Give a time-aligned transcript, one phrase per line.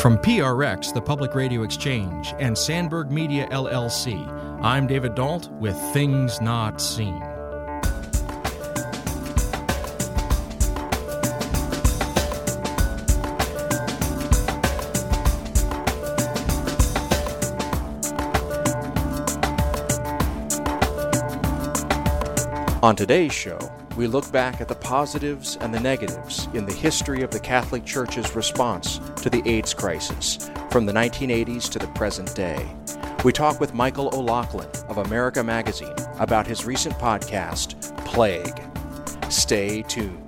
[0.00, 4.24] From PRX, the Public Radio Exchange, and Sandberg Media LLC,
[4.62, 7.20] I'm David Dault with Things Not Seen.
[22.84, 23.58] On today's show,
[23.96, 27.84] we look back at the positives and the negatives in the history of the Catholic
[27.84, 32.66] Church's response to the AIDS crisis from the 1980s to the present day.
[33.24, 38.62] We talk with Michael O'Loughlin of America Magazine about his recent podcast, Plague.
[39.30, 40.27] Stay tuned.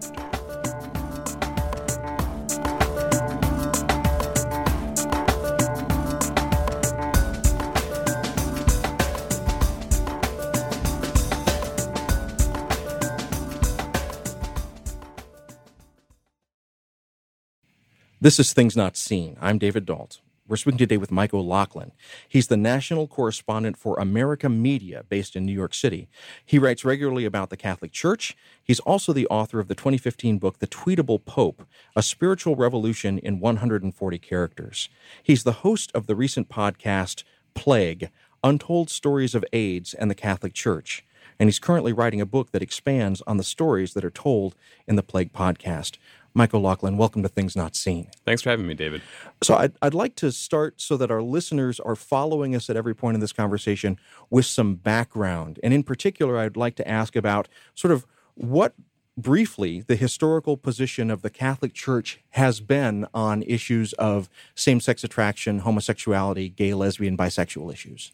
[18.22, 19.38] This is Things Not Seen.
[19.40, 20.20] I'm David Dault.
[20.46, 21.92] We're speaking today with Mike O'Loughlin.
[22.28, 26.06] He's the national correspondent for America Media based in New York City.
[26.44, 28.36] He writes regularly about the Catholic Church.
[28.62, 33.40] He's also the author of the 2015 book, The Tweetable Pope A Spiritual Revolution in
[33.40, 34.90] 140 Characters.
[35.22, 38.10] He's the host of the recent podcast, Plague
[38.44, 41.06] Untold Stories of AIDS and the Catholic Church.
[41.38, 44.56] And he's currently writing a book that expands on the stories that are told
[44.86, 45.96] in the Plague podcast.
[46.32, 48.08] Mike O'Loughlin, welcome to Things Not Seen.
[48.24, 49.02] Thanks for having me, David.
[49.42, 52.94] So, I'd, I'd like to start so that our listeners are following us at every
[52.94, 53.98] point in this conversation
[54.30, 55.58] with some background.
[55.62, 58.74] And in particular, I'd like to ask about sort of what
[59.16, 65.04] briefly the historical position of the Catholic Church has been on issues of same sex
[65.04, 68.12] attraction, homosexuality, gay, lesbian, bisexual issues.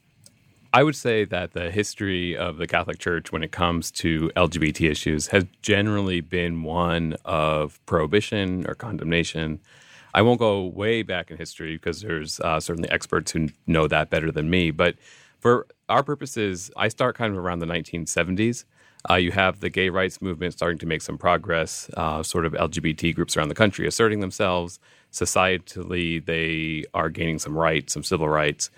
[0.77, 4.91] I would say that the history of the Catholic Church when it comes to LGBT
[4.91, 9.59] issues has generally been one of prohibition or condemnation.
[10.13, 14.11] I won't go way back in history because there's uh, certainly experts who know that
[14.11, 14.71] better than me.
[14.71, 14.97] But
[15.41, 18.67] for our purposes, I start kind of around the 1970s.
[19.09, 22.53] Uh, you have the gay rights movement starting to make some progress, uh, sort of
[22.53, 24.79] LGBT groups around the country asserting themselves.
[25.11, 28.71] Societally, they are gaining some rights, some civil rights.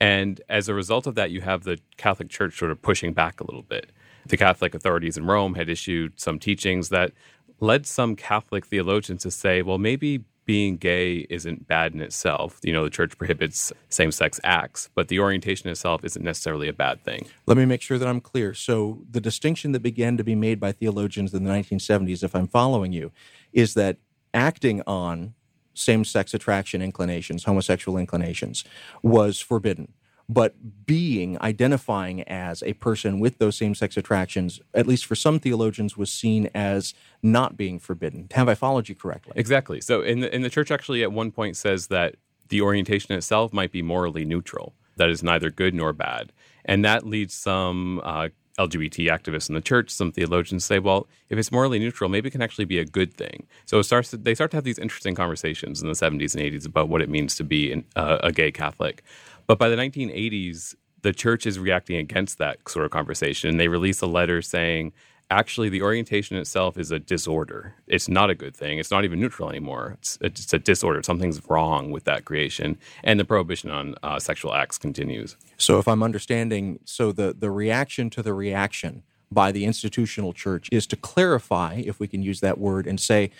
[0.00, 3.40] And as a result of that, you have the Catholic Church sort of pushing back
[3.40, 3.90] a little bit.
[4.26, 7.12] The Catholic authorities in Rome had issued some teachings that
[7.60, 12.60] led some Catholic theologians to say, well, maybe being gay isn't bad in itself.
[12.62, 16.72] You know, the church prohibits same sex acts, but the orientation itself isn't necessarily a
[16.72, 17.26] bad thing.
[17.46, 18.54] Let me make sure that I'm clear.
[18.54, 22.46] So, the distinction that began to be made by theologians in the 1970s, if I'm
[22.46, 23.10] following you,
[23.52, 23.98] is that
[24.32, 25.34] acting on
[25.76, 28.64] same sex attraction inclinations, homosexual inclinations,
[29.02, 29.92] was forbidden.
[30.28, 35.38] But being, identifying as a person with those same sex attractions, at least for some
[35.38, 38.26] theologians, was seen as not being forbidden.
[38.32, 39.34] Have I followed you correctly?
[39.36, 39.80] Exactly.
[39.80, 42.16] So, in the, in the church, actually, at one point says that
[42.48, 46.32] the orientation itself might be morally neutral, that is neither good nor bad.
[46.64, 51.38] And that leads some uh, LGBT activists in the church, some theologians say, well, if
[51.38, 53.46] it's morally neutral, maybe it can actually be a good thing.
[53.66, 56.42] So it starts to, they start to have these interesting conversations in the 70s and
[56.42, 59.02] 80s about what it means to be an, uh, a gay Catholic.
[59.46, 63.50] But by the 1980s, the church is reacting against that sort of conversation.
[63.50, 64.92] And they release a letter saying,
[65.30, 67.74] actually the orientation itself is a disorder.
[67.86, 68.78] It's not a good thing.
[68.78, 69.96] It's not even neutral anymore.
[69.98, 71.02] It's, it's a disorder.
[71.02, 72.78] Something's wrong with that creation.
[73.02, 75.36] And the prohibition on uh, sexual acts continues.
[75.58, 80.68] So, if I'm understanding, so the, the reaction to the reaction by the institutional church
[80.70, 83.30] is to clarify, if we can use that word, and say,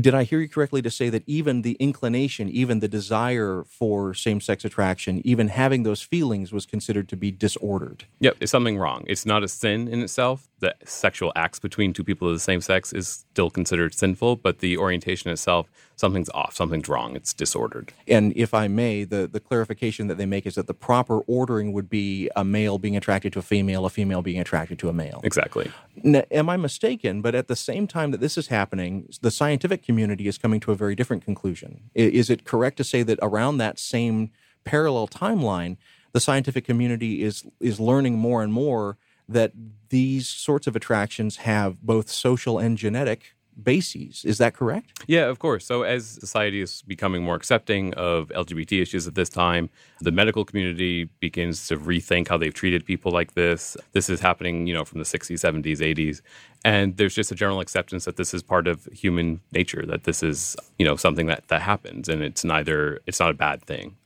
[0.00, 4.12] did I hear you correctly to say that even the inclination, even the desire for
[4.12, 8.04] same sex attraction, even having those feelings was considered to be disordered?
[8.20, 9.04] Yep, it's something wrong.
[9.06, 10.48] It's not a sin in itself.
[10.60, 14.58] The sexual acts between two people of the same sex is still considered sinful, but
[14.58, 17.92] the orientation itself, something's off, something's wrong, it's disordered.
[18.08, 21.72] And if I may, the, the clarification that they make is that the proper ordering
[21.72, 24.92] would be a male being attracted to a female, a female being attracted to a
[24.92, 25.20] male.
[25.22, 25.70] Exactly.
[26.02, 27.22] Now, am I mistaken?
[27.22, 30.72] But at the same time that this is happening, the scientific community is coming to
[30.72, 31.90] a very different conclusion.
[31.94, 34.30] Is it correct to say that around that same
[34.64, 35.76] parallel timeline,
[36.12, 38.96] the scientific community is is learning more and more
[39.28, 39.52] that
[39.90, 44.24] these sorts of attractions have both social and genetic bases.
[44.24, 44.92] Is that correct?
[45.06, 45.66] Yeah, of course.
[45.66, 49.68] So, as society is becoming more accepting of LGBT issues at this time,
[50.00, 53.76] the medical community begins to rethink how they've treated people like this.
[53.92, 56.20] This is happening, you know, from the 60s, 70s, 80s.
[56.64, 60.22] And there's just a general acceptance that this is part of human nature, that this
[60.22, 63.96] is, you know, something that, that happens and it's neither, it's not a bad thing.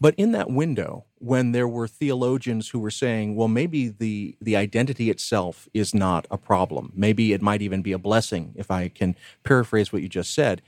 [0.00, 4.56] But in that window, when there were theologians who were saying, well, maybe the, the
[4.56, 6.92] identity itself is not a problem.
[6.94, 10.62] Maybe it might even be a blessing, if I can paraphrase what you just said.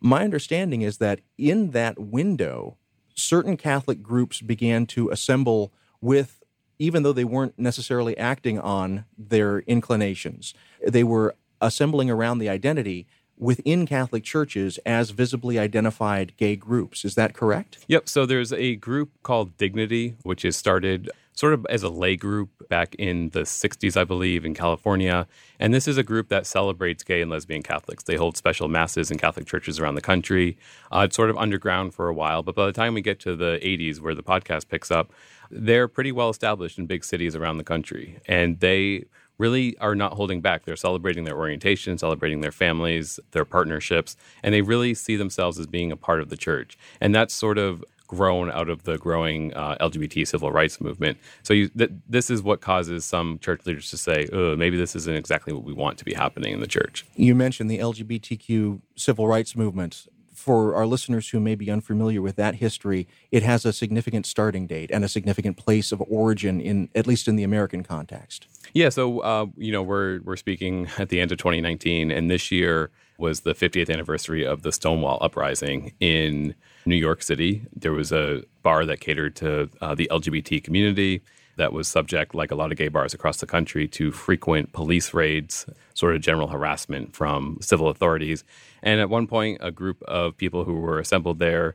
[0.00, 2.76] My understanding is that in that window,
[3.14, 6.42] certain Catholic groups began to assemble with,
[6.78, 10.54] even though they weren't necessarily acting on their inclinations,
[10.86, 13.06] they were assembling around the identity
[13.42, 17.04] within Catholic churches as visibly identified gay groups.
[17.04, 17.84] Is that correct?
[17.88, 18.08] Yep.
[18.08, 22.50] So there's a group called Dignity, which is started sort of as a lay group
[22.68, 25.26] back in the 60s, I believe, in California.
[25.58, 28.04] And this is a group that celebrates gay and lesbian Catholics.
[28.04, 30.56] They hold special masses in Catholic churches around the country.
[30.92, 33.34] Uh, it's sort of underground for a while, but by the time we get to
[33.34, 35.12] the 80s, where the podcast picks up,
[35.50, 38.20] they're pretty well established in big cities around the country.
[38.26, 39.06] And they
[39.42, 40.64] really are not holding back.
[40.64, 45.66] They're celebrating their orientation, celebrating their families, their partnerships, and they really see themselves as
[45.66, 46.78] being a part of the church.
[47.00, 51.18] And that's sort of grown out of the growing uh, LGBT civil rights movement.
[51.42, 54.94] So you, th- this is what causes some church leaders to say, "Oh, maybe this
[54.94, 58.80] isn't exactly what we want to be happening in the church." You mentioned the LGBTQ
[58.96, 60.06] civil rights movement.
[60.32, 64.66] For our listeners who may be unfamiliar with that history, it has a significant starting
[64.66, 68.46] date and a significant place of origin in at least in the American context.
[68.72, 72.50] Yeah, so uh, you know we're we're speaking at the end of 2019, and this
[72.50, 76.54] year was the 50th anniversary of the Stonewall uprising in
[76.86, 77.64] New York City.
[77.74, 81.22] There was a bar that catered to uh, the LGBT community
[81.56, 85.12] that was subject, like a lot of gay bars across the country, to frequent police
[85.12, 88.44] raids, sort of general harassment from civil authorities.
[88.82, 91.74] And at one point, a group of people who were assembled there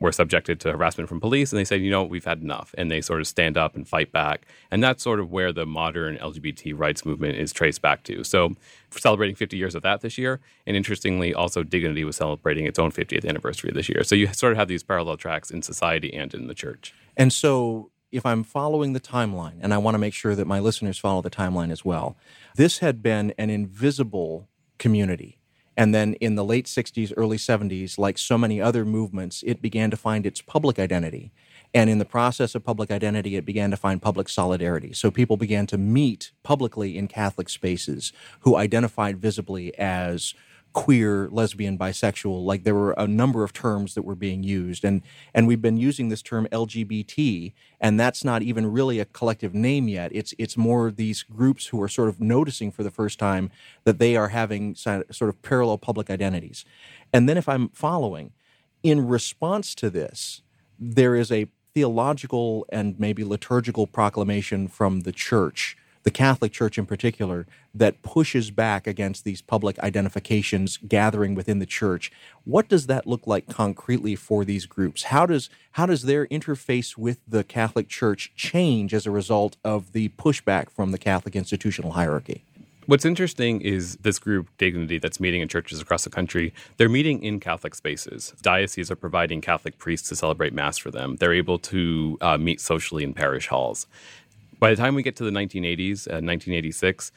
[0.00, 2.74] were subjected to harassment from police and they said, you know, we've had enough.
[2.78, 4.46] And they sort of stand up and fight back.
[4.70, 8.22] And that's sort of where the modern LGBT rights movement is traced back to.
[8.24, 8.54] So,
[8.90, 10.40] celebrating 50 years of that this year.
[10.66, 14.04] And interestingly, also Dignity was celebrating its own 50th anniversary this year.
[14.04, 16.94] So, you sort of have these parallel tracks in society and in the church.
[17.16, 20.60] And so, if I'm following the timeline, and I want to make sure that my
[20.60, 22.16] listeners follow the timeline as well,
[22.56, 25.38] this had been an invisible community
[25.78, 29.92] and then in the late 60s, early 70s, like so many other movements, it began
[29.92, 31.30] to find its public identity.
[31.72, 34.92] And in the process of public identity, it began to find public solidarity.
[34.92, 40.34] So people began to meet publicly in Catholic spaces who identified visibly as
[40.72, 42.44] queer, lesbian, bisexual.
[42.44, 45.02] Like there were a number of terms that were being used, and
[45.34, 49.88] and we've been using this term LGBT, and that's not even really a collective name
[49.88, 50.10] yet.
[50.14, 53.50] It's it's more these groups who are sort of noticing for the first time
[53.84, 56.64] that they are having sort of parallel public identities.
[57.12, 58.32] And then, if I'm following,
[58.82, 60.42] in response to this,
[60.78, 66.86] there is a theological and maybe liturgical proclamation from the church the Catholic Church in
[66.86, 72.10] particular, that pushes back against these public identifications gathering within the church.
[72.44, 75.04] What does that look like concretely for these groups?
[75.04, 79.92] How does how does their interface with the Catholic Church change as a result of
[79.92, 82.44] the pushback from the Catholic institutional hierarchy?
[82.88, 87.22] What's interesting is this group, Dignity, that's meeting in churches across the country, they're meeting
[87.22, 88.32] in Catholic spaces.
[88.40, 91.16] Dioceses are providing Catholic priests to celebrate Mass for them.
[91.16, 93.86] They're able to uh, meet socially in parish halls.
[94.58, 97.12] By the time we get to the 1980s, uh, 1986,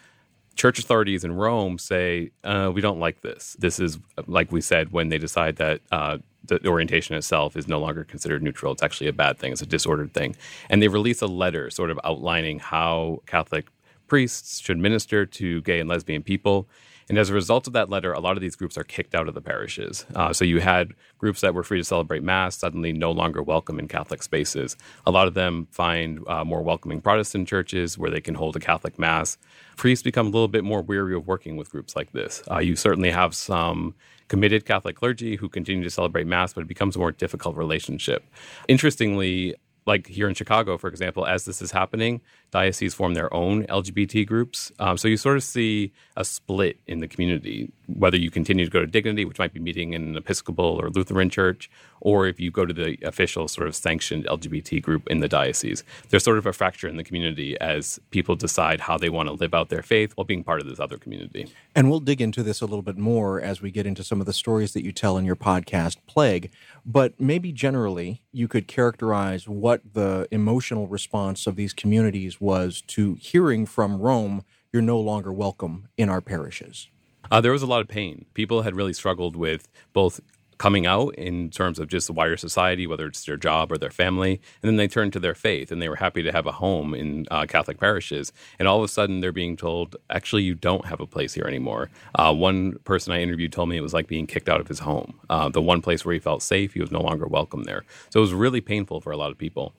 [0.55, 3.55] church authorities in Rome say, uh, we don't like this.
[3.59, 3.97] This is,
[4.27, 8.43] like we said, when they decide that uh, the orientation itself is no longer considered
[8.43, 8.73] neutral.
[8.73, 10.35] It's actually a bad thing, it's a disordered thing.
[10.69, 13.67] And they release a letter sort of outlining how Catholic
[14.07, 16.67] priests should minister to gay and lesbian people.
[17.11, 19.27] And as a result of that letter, a lot of these groups are kicked out
[19.27, 20.05] of the parishes.
[20.15, 23.79] Uh, so you had groups that were free to celebrate Mass suddenly no longer welcome
[23.79, 24.77] in Catholic spaces.
[25.05, 28.61] A lot of them find uh, more welcoming Protestant churches where they can hold a
[28.61, 29.37] Catholic Mass.
[29.75, 32.43] Priests become a little bit more weary of working with groups like this.
[32.49, 33.93] Uh, you certainly have some
[34.29, 38.23] committed Catholic clergy who continue to celebrate Mass, but it becomes a more difficult relationship.
[38.69, 43.65] Interestingly, like here in Chicago, for example, as this is happening, dioceses form their own
[43.67, 44.71] LGBT groups.
[44.79, 48.71] Um, so you sort of see a split in the community, whether you continue to
[48.71, 51.69] go to Dignity, which might be meeting in an Episcopal or Lutheran church,
[52.01, 55.83] or if you go to the official sort of sanctioned LGBT group in the diocese.
[56.09, 59.33] There's sort of a fracture in the community as people decide how they want to
[59.33, 61.47] live out their faith while being part of this other community.
[61.75, 64.25] And we'll dig into this a little bit more as we get into some of
[64.25, 66.51] the stories that you tell in your podcast, Plague.
[66.85, 73.15] But maybe generally, you could characterize what the emotional response of these communities was to
[73.15, 74.43] hearing from Rome,
[74.73, 76.89] you're no longer welcome in our parishes?
[77.29, 78.25] Uh, there was a lot of pain.
[78.33, 80.19] People had really struggled with both
[80.61, 83.89] coming out in terms of just the wider society, whether it's their job or their
[83.89, 84.39] family.
[84.61, 86.93] And then they turned to their faith and they were happy to have a home
[86.93, 88.31] in uh, Catholic parishes.
[88.59, 91.45] And all of a sudden they're being told, actually, you don't have a place here
[91.45, 91.89] anymore.
[92.13, 94.79] Uh, one person I interviewed told me it was like being kicked out of his
[94.79, 95.19] home.
[95.31, 97.83] Uh, the one place where he felt safe, he was no longer welcome there.
[98.11, 99.73] So it was really painful for a lot of people.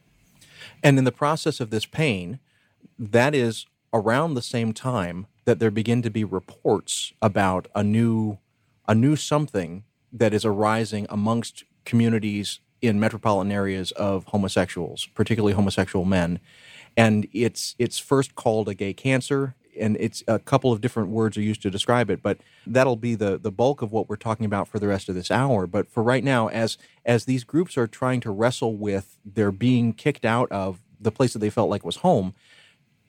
[0.82, 2.40] And in the process of this pain,
[2.98, 8.38] that is around the same time that there begin to be reports about a new
[8.88, 16.04] a new something that is arising amongst communities in metropolitan areas of homosexuals, particularly homosexual
[16.04, 16.40] men.
[16.96, 21.38] And it's it's first called a gay cancer, and it's a couple of different words
[21.38, 24.44] are used to describe it, but that'll be the the bulk of what we're talking
[24.44, 25.66] about for the rest of this hour.
[25.66, 29.94] But for right now, as as these groups are trying to wrestle with their being
[29.94, 32.34] kicked out of the place that they felt like was home,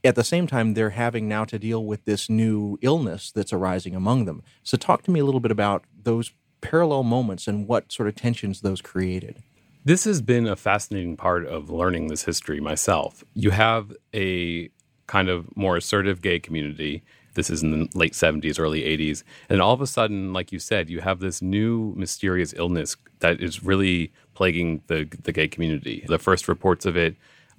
[0.04, 3.96] at the same time they're having now to deal with this new illness that's arising
[3.96, 4.44] among them.
[4.64, 8.16] So talk to me a little bit about those parallel moments and what sort of
[8.16, 9.42] tensions those created.
[9.86, 13.24] This has been a fascinating part of learning this history myself.
[13.34, 14.70] You have a
[15.08, 17.04] kind of more assertive gay community.
[17.34, 19.24] This is in the late 70s, early 80s.
[19.50, 23.42] And all of a sudden, like you said, you have this new mysterious illness that
[23.42, 26.06] is really plaguing the, the gay community.
[26.08, 27.18] The first reports of it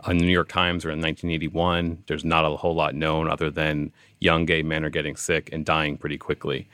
[0.08, 2.04] in the New York Times are in 1981.
[2.06, 5.64] There's not a whole lot known other than young gay men are getting sick and
[5.64, 6.68] dying pretty quickly.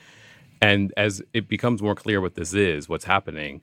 [0.61, 3.63] And as it becomes more clear what this is, what's happening,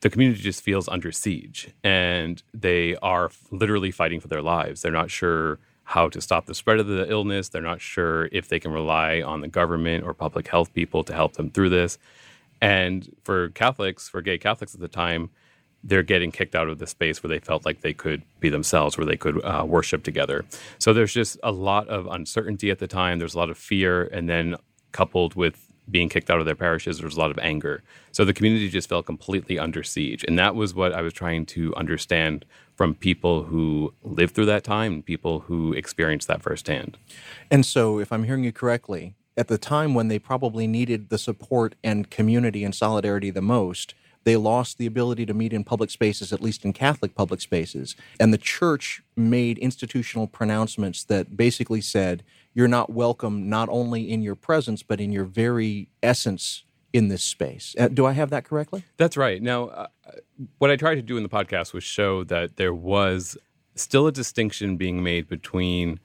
[0.00, 4.82] the community just feels under siege and they are literally fighting for their lives.
[4.82, 7.48] They're not sure how to stop the spread of the illness.
[7.48, 11.14] They're not sure if they can rely on the government or public health people to
[11.14, 11.98] help them through this.
[12.60, 15.30] And for Catholics, for gay Catholics at the time,
[15.84, 18.96] they're getting kicked out of the space where they felt like they could be themselves,
[18.96, 20.44] where they could uh, worship together.
[20.78, 23.18] So there's just a lot of uncertainty at the time.
[23.18, 24.04] There's a lot of fear.
[24.04, 24.56] And then
[24.92, 27.82] coupled with being kicked out of their parishes, there was a lot of anger.
[28.10, 30.24] So the community just felt completely under siege.
[30.26, 34.64] And that was what I was trying to understand from people who lived through that
[34.64, 36.96] time people who experienced that firsthand.
[37.50, 41.18] And so, if I'm hearing you correctly, at the time when they probably needed the
[41.18, 45.90] support and community and solidarity the most, they lost the ability to meet in public
[45.90, 47.94] spaces, at least in Catholic public spaces.
[48.18, 54.22] And the church made institutional pronouncements that basically said, you're not welcome not only in
[54.22, 57.74] your presence, but in your very essence in this space.
[57.78, 58.84] Uh, do I have that correctly?
[58.96, 59.42] That's right.
[59.42, 59.86] Now, uh,
[60.58, 63.36] what I tried to do in the podcast was show that there was
[63.74, 65.98] still a distinction being made between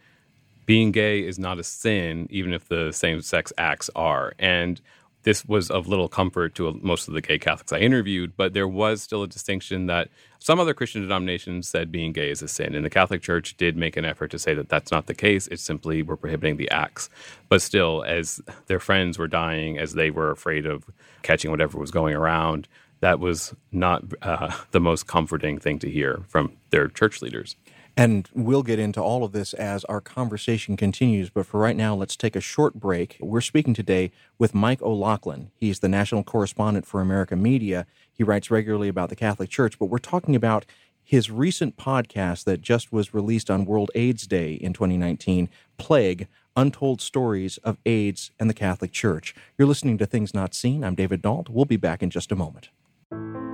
[0.66, 4.34] being gay is not a sin, even if the same sex acts are.
[4.40, 4.82] And
[5.24, 8.68] this was of little comfort to most of the gay Catholics I interviewed, but there
[8.68, 10.10] was still a distinction that
[10.40, 12.74] some other Christian denominations said being gay is a sin.
[12.74, 15.48] And the Catholic Church did make an effort to say that that's not the case.
[15.48, 17.10] It's simply we're prohibiting the acts.
[17.50, 20.86] But still, as their friends were dying, as they were afraid of
[21.22, 22.68] catching whatever was going around,
[23.02, 27.56] that was not uh, the most comforting thing to hear from their church leaders.
[28.00, 31.30] And we'll get into all of this as our conversation continues.
[31.30, 33.18] But for right now, let's take a short break.
[33.20, 35.52] We're speaking today with Mike O'Loughlin.
[35.58, 37.86] He's the national correspondent for America Media.
[38.10, 40.66] He writes regularly about the Catholic Church, but we're talking about
[41.04, 47.02] his recent podcast that just was released on World AIDS Day in 2019, Plague Untold
[47.02, 49.36] Stories of AIDS and the Catholic Church.
[49.58, 50.86] You're listening to Things Not Seen.
[50.86, 51.50] I'm David Dault.
[51.50, 52.70] We'll be back in just a moment.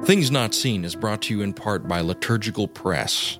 [0.04, 3.40] Things Not Seen is brought to you in part by Liturgical Press.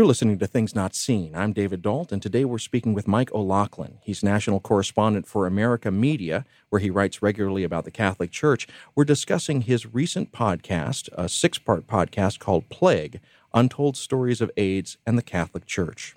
[0.00, 1.36] You're listening to Things Not Seen.
[1.36, 3.98] I'm David Dault, and today we're speaking with Mike O'Loughlin.
[4.02, 8.66] He's national correspondent for America Media, where he writes regularly about the Catholic Church.
[8.94, 13.20] We're discussing his recent podcast, a six part podcast called Plague
[13.52, 16.16] Untold Stories of AIDS and the Catholic Church.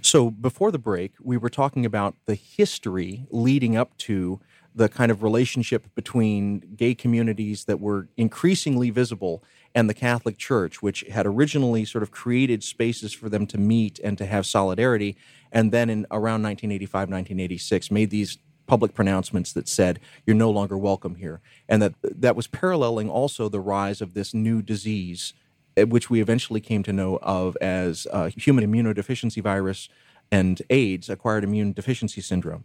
[0.00, 4.38] So, before the break, we were talking about the history leading up to
[4.74, 9.42] the kind of relationship between gay communities that were increasingly visible
[9.74, 13.98] and the Catholic Church, which had originally sort of created spaces for them to meet
[14.02, 15.16] and to have solidarity,
[15.52, 20.76] and then in around 1985, 1986, made these public pronouncements that said you're no longer
[20.78, 25.34] welcome here, and that that was paralleling also the rise of this new disease,
[25.76, 29.88] eh, which we eventually came to know of as uh, human immunodeficiency virus
[30.32, 32.64] and AIDS, acquired immune deficiency syndrome.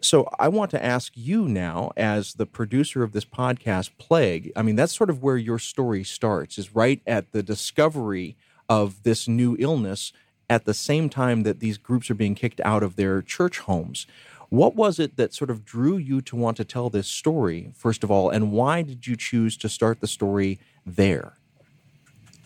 [0.00, 4.52] So I want to ask you now, as the producer of this podcast, Plague.
[4.54, 8.36] I mean, that's sort of where your story starts, is right at the discovery
[8.68, 10.12] of this new illness
[10.48, 14.06] at the same time that these groups are being kicked out of their church homes.
[14.50, 18.02] What was it that sort of drew you to want to tell this story, first
[18.02, 21.34] of all, and why did you choose to start the story there?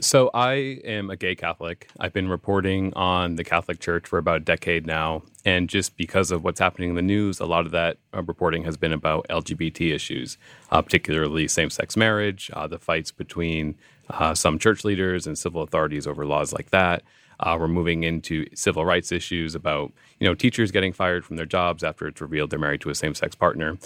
[0.02, 1.88] So, I am a gay Catholic.
[2.00, 5.23] I've been reporting on the Catholic Church for about a decade now.
[5.44, 8.64] And just because of what's happening in the news, a lot of that uh, reporting
[8.64, 10.38] has been about LGBT issues,
[10.73, 13.76] uh, particularly same sex marriage, uh, the fights between
[14.11, 17.04] uh, some church leaders and civil authorities over laws like that.
[17.38, 21.47] Uh, we're moving into civil rights issues about you know teachers getting fired from their
[21.47, 23.78] jobs after it's revealed they're married to a same sex partner.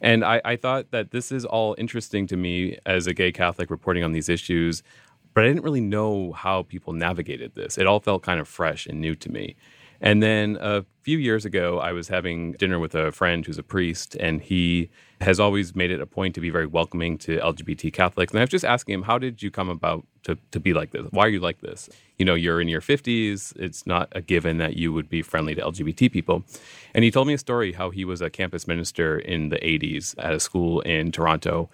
[0.00, 3.70] And I, I, thought that this is all interesting to me as a gay Catholic
[3.70, 4.82] reporting on these issues
[5.34, 7.78] but I didn't really know how people navigated this.
[7.78, 9.56] It all felt kind of fresh and new to me.
[10.00, 13.62] And then a few years ago, I was having dinner with a friend who's a
[13.62, 14.88] priest, and he
[15.20, 18.32] has always made it a point to be very welcoming to LGBT Catholics.
[18.32, 20.92] And I was just asking him, how did you come about to, to be like
[20.92, 21.06] this?
[21.10, 21.90] Why are you like this?
[22.16, 23.54] You know, you're in your 50s.
[23.56, 26.44] It's not a given that you would be friendly to LGBT people.
[26.94, 30.14] And he told me a story how he was a campus minister in the 80s
[30.18, 31.68] at a school in Toronto.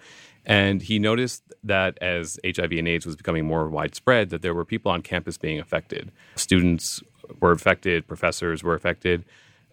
[0.47, 4.65] And he noticed that as HIV and AIDS was becoming more widespread, that there were
[4.65, 6.09] people on campus being affected.
[6.35, 7.03] Students
[7.41, 9.25] were affected, professors were affected.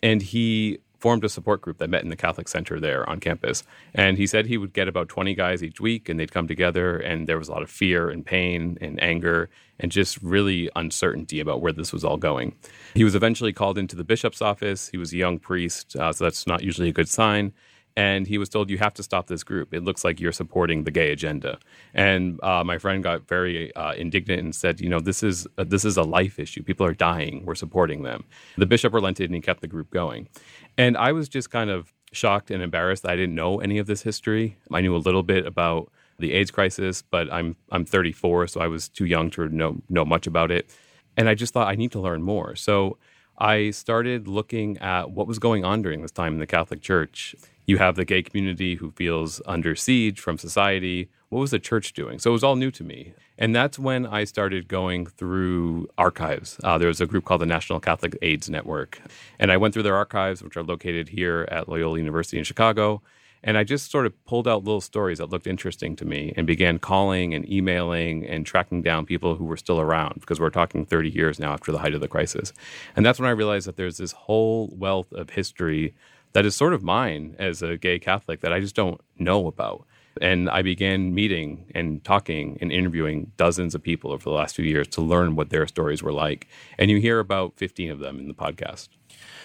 [0.03, 3.63] And he formed a support group that met in the Catholic Center there on campus.
[3.95, 6.97] And he said he would get about 20 guys each week and they'd come together
[6.97, 11.41] and there was a lot of fear and pain and anger and just really uncertainty
[11.41, 12.57] about where this was all going.
[12.95, 14.89] He was eventually called into the bishop's office.
[14.89, 17.53] He was a young priest, uh, so that's not usually a good sign
[17.97, 19.73] and he was told you have to stop this group.
[19.73, 21.59] It looks like you're supporting the gay agenda.
[21.93, 25.65] And uh, my friend got very uh, indignant and said you know this is uh,
[25.65, 26.63] this is a life issue.
[26.63, 27.45] People are dying.
[27.45, 28.25] We're supporting them.
[28.57, 30.29] The bishop relented and he kept the group going.
[30.77, 34.03] And i was just kind of shocked and embarrassed i didn't know any of this
[34.03, 34.57] history.
[34.73, 38.69] I knew a little bit about the aids crisis but i'm i'm 34 so i
[38.69, 40.69] was too young to know know much about it.
[41.17, 42.57] And i just thought i need to learn more.
[42.57, 42.99] So
[43.37, 47.35] I started looking at what was going on during this time in the Catholic Church
[47.67, 51.09] you have the gay community who feels under siege from society.
[51.31, 52.19] What was the church doing?
[52.19, 53.15] So it was all new to me.
[53.39, 56.59] And that's when I started going through archives.
[56.63, 59.01] Uh, there was a group called the National Catholic AIDS Network.
[59.39, 63.03] And I went through their archives, which are located here at Loyola University in Chicago.
[63.47, 66.47] And I just sort of pulled out little stories that looked interesting to me and
[66.47, 70.87] began calling and emailing and tracking down people who were still around because we're talking
[70.87, 72.55] 30 years now after the height of the crisis.
[72.97, 75.95] And that's when I realized that there's this whole wealth of history
[76.35, 79.87] that is sort of mine as a gay Catholic that I just don't know about.
[80.21, 84.65] And I began meeting and talking and interviewing dozens of people over the last few
[84.65, 86.47] years to learn what their stories were like.
[86.79, 88.89] And you hear about 15 of them in the podcast.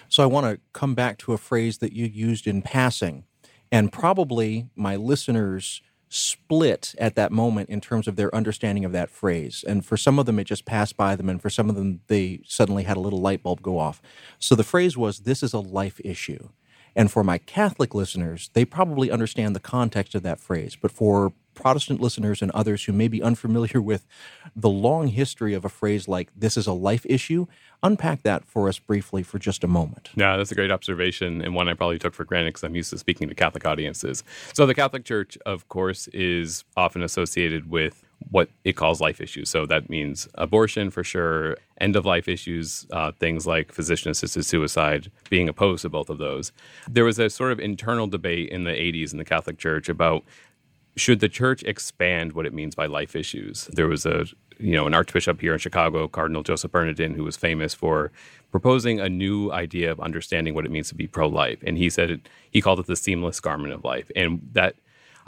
[0.10, 3.24] So I want to come back to a phrase that you used in passing.
[3.72, 9.12] And probably my listeners split at that moment in terms of their understanding of that
[9.12, 9.64] phrase.
[9.68, 11.30] And for some of them, it just passed by them.
[11.30, 14.02] And for some of them, they suddenly had a little light bulb go off.
[14.40, 16.50] So the phrase was, This is a life issue.
[16.96, 20.78] And for my Catholic listeners, they probably understand the context of that phrase.
[20.80, 24.08] But for Protestant listeners and others who may be unfamiliar with
[24.56, 27.48] the long history of a phrase like this is a life issue,
[27.84, 30.10] unpack that for us briefly for just a moment.
[30.16, 32.90] Yeah, that's a great observation and one I probably took for granted because I'm used
[32.92, 34.24] to speaking to Catholic audiences.
[34.54, 39.50] So, the Catholic Church, of course, is often associated with what it calls life issues.
[39.50, 44.46] So that means abortion for sure, end of life issues, uh, things like physician assisted
[44.46, 46.52] suicide, being opposed to both of those.
[46.88, 50.24] There was a sort of internal debate in the 80s in the Catholic Church about
[50.96, 53.70] should the church expand what it means by life issues?
[53.74, 54.26] There was a
[54.60, 58.12] you know an archbishop here in Chicago, Cardinal Joseph Bernardin, who was famous for
[58.52, 62.12] proposing a new idea of understanding what it means to be pro-life, and he said
[62.12, 64.76] it, he called it the seamless garment of life, and that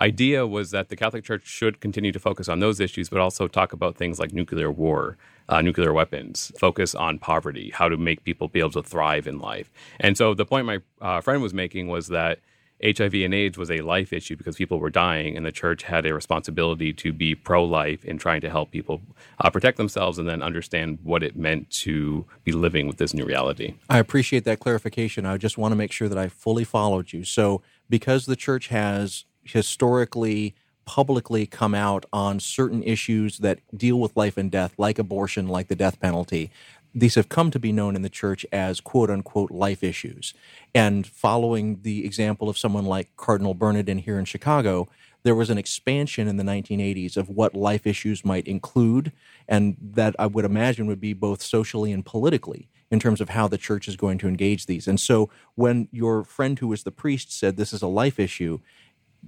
[0.02, 3.48] idea was that the Catholic Church should continue to focus on those issues, but also
[3.48, 8.24] talk about things like nuclear war, uh, nuclear weapons, focus on poverty, how to make
[8.24, 9.72] people be able to thrive in life.
[10.00, 12.40] And so the point my uh, friend was making was that
[12.84, 16.04] HIV and AIDS was a life issue because people were dying, and the church had
[16.08, 19.02] a responsibility to be pro life in trying to help people
[19.40, 23.24] uh, protect themselves and then understand what it meant to be living with this new
[23.24, 23.76] reality.
[23.88, 25.28] I appreciate that clarification.
[25.28, 27.24] I just want to make sure that I fully followed you.
[27.24, 34.18] So, because the church has historically publicly come out on certain issues that deal with
[34.18, 36.52] life and death, like abortion, like the death penalty.
[36.94, 40.34] These have come to be known in the church as quote unquote life issues.
[40.76, 44.90] And following the example of someone like Cardinal Bernardin here in Chicago,
[45.24, 49.12] there was an expansion in the 1980s of what life issues might include,
[49.48, 53.48] and that I would imagine would be both socially and politically in terms of how
[53.48, 54.88] the church is going to engage these.
[54.88, 58.60] And so when your friend who was the priest said this is a life issue,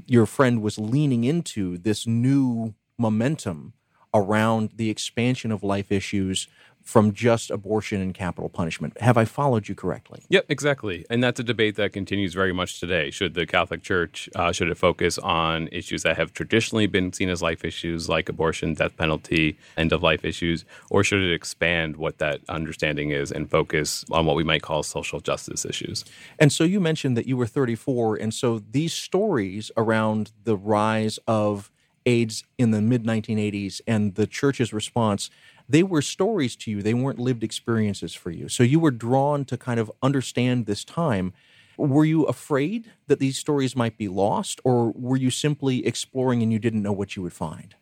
[0.05, 3.73] your friend was leaning into this new momentum
[4.13, 6.47] around the expansion of life issues
[6.83, 8.99] from just abortion and capital punishment.
[8.99, 10.23] Have I followed you correctly?
[10.29, 11.05] Yep, exactly.
[11.09, 13.09] And that's a debate that continues very much today.
[13.09, 17.29] Should the Catholic Church uh, should it focus on issues that have traditionally been seen
[17.29, 21.95] as life issues, like abortion, death penalty, end of life issues, or should it expand
[21.95, 26.03] what that understanding is and focus on what we might call social justice issues?
[26.37, 31.17] And so you mentioned that you were 34, and so these stories around the rise
[31.27, 31.71] of
[32.05, 35.29] AIDS in the mid 1980s and the church's response
[35.67, 36.81] they were stories to you.
[36.81, 38.49] They weren't lived experiences for you.
[38.49, 41.33] So you were drawn to kind of understand this time.
[41.77, 46.51] Were you afraid that these stories might be lost, or were you simply exploring and
[46.51, 47.75] you didn't know what you would find?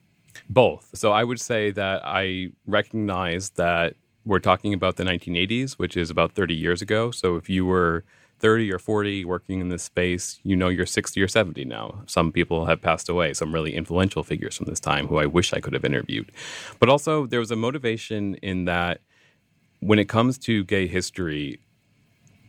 [0.50, 0.92] Both.
[0.94, 6.10] So I would say that I recognize that we're talking about the 1980s, which is
[6.10, 7.12] about 30 years ago.
[7.12, 8.06] So if you were
[8.42, 12.02] 30 or 40 working in this space, you know you're 60 or 70 now.
[12.08, 15.54] Some people have passed away, some really influential figures from this time who I wish
[15.54, 16.32] I could have interviewed.
[16.80, 19.02] But also, there was a motivation in that
[19.80, 21.60] when it comes to gay history,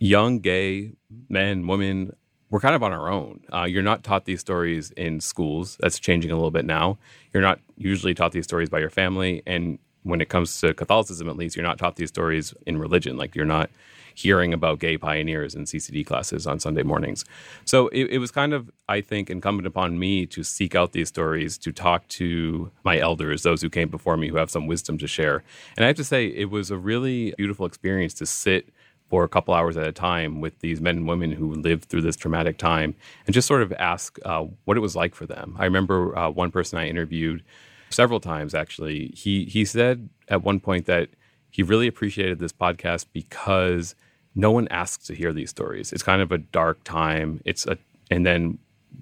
[0.00, 0.92] young gay
[1.28, 2.16] men, women,
[2.50, 3.40] we're kind of on our own.
[3.52, 5.76] Uh, you're not taught these stories in schools.
[5.80, 6.98] That's changing a little bit now.
[7.32, 9.42] You're not usually taught these stories by your family.
[9.46, 13.16] And when it comes to Catholicism, at least, you're not taught these stories in religion.
[13.16, 13.70] Like you're not
[14.14, 17.24] hearing about gay pioneers in CCD classes on Sunday mornings.
[17.64, 21.08] So it, it, was kind of, I think, incumbent upon me to seek out these
[21.08, 24.98] stories, to talk to my elders, those who came before me who have some wisdom
[24.98, 25.42] to share.
[25.76, 28.68] And I have to say, it was a really beautiful experience to sit
[29.12, 32.00] for a couple hours at a time with these men and women who lived through
[32.00, 32.94] this traumatic time
[33.26, 35.54] and just sort of ask uh, what it was like for them.
[35.58, 37.44] I remember uh, one person I interviewed
[37.90, 39.08] several times actually.
[39.08, 41.10] He he said at one point that
[41.52, 43.94] he really appreciated this podcast because
[44.34, 45.92] no one asks to hear these stories.
[45.92, 47.40] It's kind of a dark time.
[47.44, 47.78] It's a
[48.10, 48.58] and then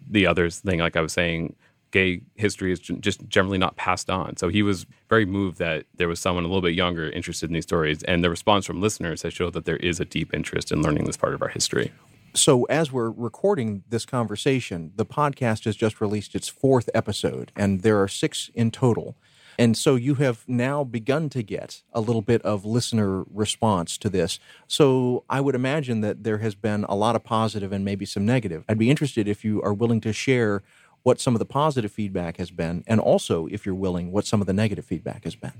[0.09, 1.57] the other thing, like I was saying,
[1.93, 4.37] gay history is just generally not passed on.
[4.37, 7.55] So he was very moved that there was someone a little bit younger interested in
[7.55, 10.71] these stories, and the response from listeners has showed that there is a deep interest
[10.73, 11.93] in learning this part of our history.
[12.33, 17.81] So, as we're recording this conversation, the podcast has just released its fourth episode, and
[17.81, 19.17] there are six in total.
[19.61, 24.09] And so you have now begun to get a little bit of listener response to
[24.09, 24.41] this.
[24.67, 28.25] So I would imagine that there has been a lot of positive and maybe some
[28.25, 28.65] negative.
[28.71, 30.63] I'd be interested if you are willing to share
[31.03, 34.41] what some of the positive feedback has been, and also, if you're willing, what some
[34.41, 35.53] of the negative feedback has been.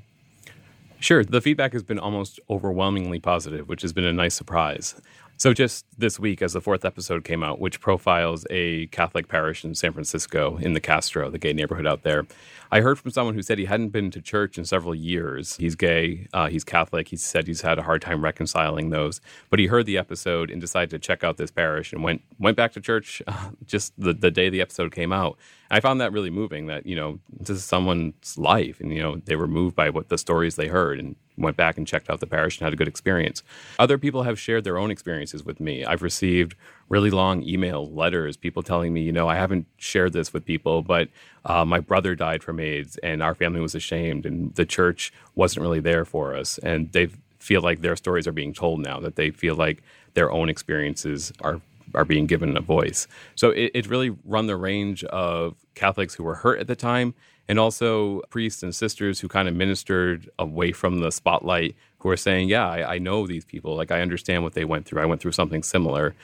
[0.99, 1.23] Sure.
[1.23, 4.95] The feedback has been almost overwhelmingly positive, which has been a nice surprise.
[5.41, 9.65] So, just this week, as the fourth episode came out, which profiles a Catholic parish
[9.65, 12.27] in San Francisco in the Castro, the gay neighborhood out there,
[12.71, 15.57] I heard from someone who said he hadn't been to church in several years.
[15.57, 17.09] He's gay, uh, he's Catholic.
[17.09, 20.61] He said he's had a hard time reconciling those, but he heard the episode and
[20.61, 24.13] decided to check out this parish and went went back to church uh, just the,
[24.13, 25.39] the day the episode came out.
[25.71, 26.67] I found that really moving.
[26.67, 30.11] That you know this is someone's life, and you know they were moved by what
[30.11, 32.77] the stories they heard and went back and checked out the parish and had a
[32.77, 33.43] good experience.
[33.79, 35.85] Other people have shared their own experiences with me.
[35.85, 36.55] I've received
[36.89, 40.83] really long email letters, people telling me, you know, I haven't shared this with people,
[40.83, 41.09] but
[41.45, 45.63] uh, my brother died from AIDS and our family was ashamed and the church wasn't
[45.63, 46.59] really there for us.
[46.59, 49.83] And they feel like their stories are being told now, that they feel like
[50.15, 51.61] their own experiences are
[51.95, 53.09] are being given a voice.
[53.35, 57.15] So it, it really run the range of Catholics who were hurt at the time
[57.51, 62.17] and also priests and sisters who kind of ministered away from the spotlight who are
[62.17, 63.75] saying, Yeah, I, I, know these people.
[63.75, 65.03] Like, I understand what they went through.
[65.03, 66.15] I went through something similar.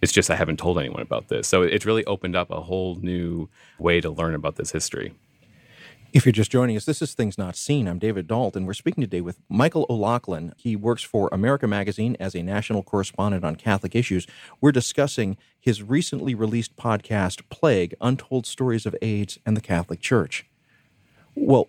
[0.00, 1.48] It's just I haven't told anyone about this.
[1.48, 3.48] So it's really opened up a whole new
[3.80, 5.12] way to learn about this history.
[6.12, 7.88] If you're just joining us, this is Things Not Seen.
[7.88, 8.54] I'm David Dault.
[8.54, 10.54] We're speaking today with Michael O'Loughlin.
[10.56, 14.28] He works for America Magazine as a national correspondent on Catholic issues.
[14.60, 20.46] We're discussing his recently released podcast, Plague Untold Stories of AIDS and the Catholic Church.
[21.34, 21.68] Well,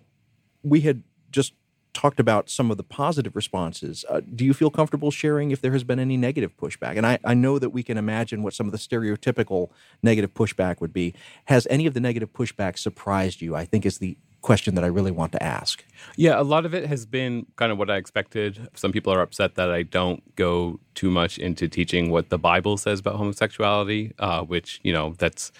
[0.62, 1.54] we had just
[1.92, 4.04] talked about some of the positive responses.
[4.08, 6.96] Uh, do you feel comfortable sharing if there has been any negative pushback?
[6.96, 9.70] And I, I know that we can imagine what some of the stereotypical
[10.02, 11.14] negative pushback would be.
[11.46, 13.54] Has any of the negative pushback surprised you?
[13.54, 15.84] I think is the question that I really want to ask.
[16.16, 18.68] Yeah, a lot of it has been kind of what I expected.
[18.74, 22.76] Some people are upset that I don't go too much into teaching what the Bible
[22.76, 25.52] says about homosexuality, uh, which, you know, that's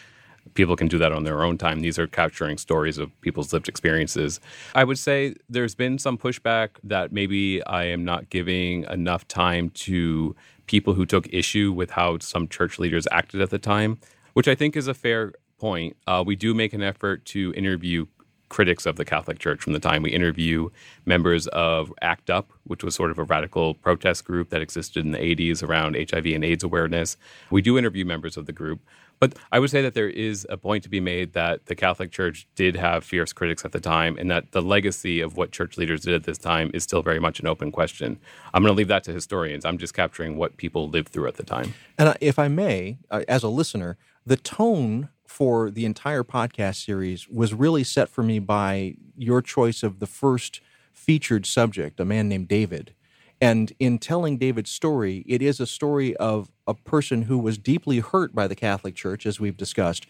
[0.55, 1.81] people can do that on their own time.
[1.81, 4.41] These are capturing stories of people's lived experiences.
[4.75, 9.71] I would say there's been some pushback that maybe I am not giving enough time
[9.71, 13.99] to people who took issue with how some church leaders acted at the time,
[14.35, 15.97] which I think is a fair point.
[16.07, 18.07] Uh, we do make an effort to interview
[18.53, 20.03] critics of the Catholic Church from the time.
[20.03, 20.69] We interview
[21.07, 25.13] members of ACT UP, which was sort of a radical protest group that existed in
[25.13, 27.17] the 80s around HIV and AIDS awareness.
[27.51, 28.81] We do interview members of the group.
[29.23, 32.11] But I would say that there is a point to be made that the Catholic
[32.11, 35.79] Church did have fierce critics at the time, and that the legacy of what church
[35.79, 38.19] leaders did at this time is still very much an open question.
[38.53, 39.65] I'm going to leave that to historians.
[39.65, 41.73] I'm just capturing what people lived through at the time.
[42.01, 47.29] And if I may, uh, as a listener, the tone for the entire podcast series
[47.29, 50.61] was really set for me by your choice of the first
[50.93, 52.93] featured subject, a man named David.
[53.43, 57.99] And in telling David's story, it is a story of a person who was deeply
[57.99, 60.07] hurt by the Catholic Church, as we've discussed,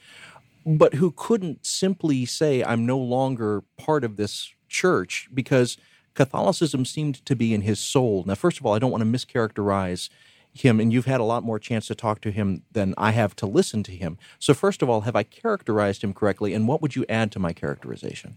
[0.67, 5.79] but who couldn't simply say, I'm no longer part of this church because
[6.13, 8.23] Catholicism seemed to be in his soul.
[8.27, 10.11] Now, first of all, I don't want to mischaracterize
[10.53, 13.35] him, and you've had a lot more chance to talk to him than I have
[13.37, 14.19] to listen to him.
[14.41, 17.39] So, first of all, have I characterized him correctly, and what would you add to
[17.39, 18.37] my characterization?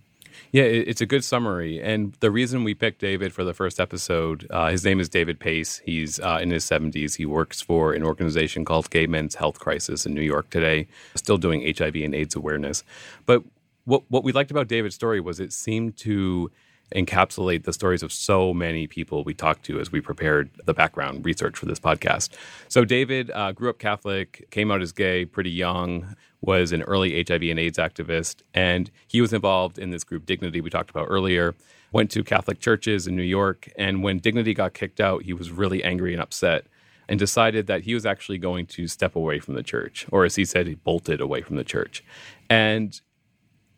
[0.52, 1.82] Yeah, it's a good summary.
[1.82, 5.40] And the reason we picked David for the first episode, uh, his name is David
[5.40, 5.82] Pace.
[5.86, 7.18] He's uh, in his 70s.
[7.18, 11.38] He works for an organization called Gay Men's Health Crisis in New York today, still
[11.38, 12.84] doing HIV and AIDS awareness.
[13.26, 13.44] But
[13.86, 16.52] what, what we liked about David's story was it seemed to
[16.94, 21.26] encapsulate the stories of so many people we talked to as we prepared the background
[21.26, 22.30] research for this podcast.
[22.68, 27.24] So, David uh, grew up Catholic, came out as gay pretty young, was an early
[27.28, 31.08] HIV and AIDS activist, and he was involved in this group Dignity we talked about
[31.10, 31.56] earlier.
[31.92, 35.52] Went to Catholic churches in New York, and when Dignity got kicked out, he was
[35.52, 36.66] really angry and upset
[37.08, 40.36] and decided that he was actually going to step away from the church, or as
[40.36, 42.04] he said, he bolted away from the church.
[42.50, 43.00] And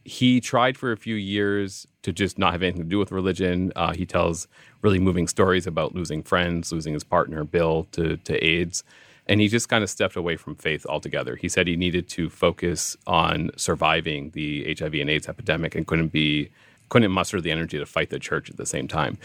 [0.07, 3.73] he tried for a few years to just not have anything to do with religion.
[3.75, 4.47] Uh, he tells
[4.81, 8.85] really moving stories about losing friends, losing his partner Bill to to AIDS,
[9.27, 11.35] and he just kind of stepped away from faith altogether.
[11.35, 16.13] He said he needed to focus on surviving the HIV and AIDS epidemic and couldn't
[16.13, 16.51] be
[16.87, 19.17] couldn't muster the energy to fight the church at the same time.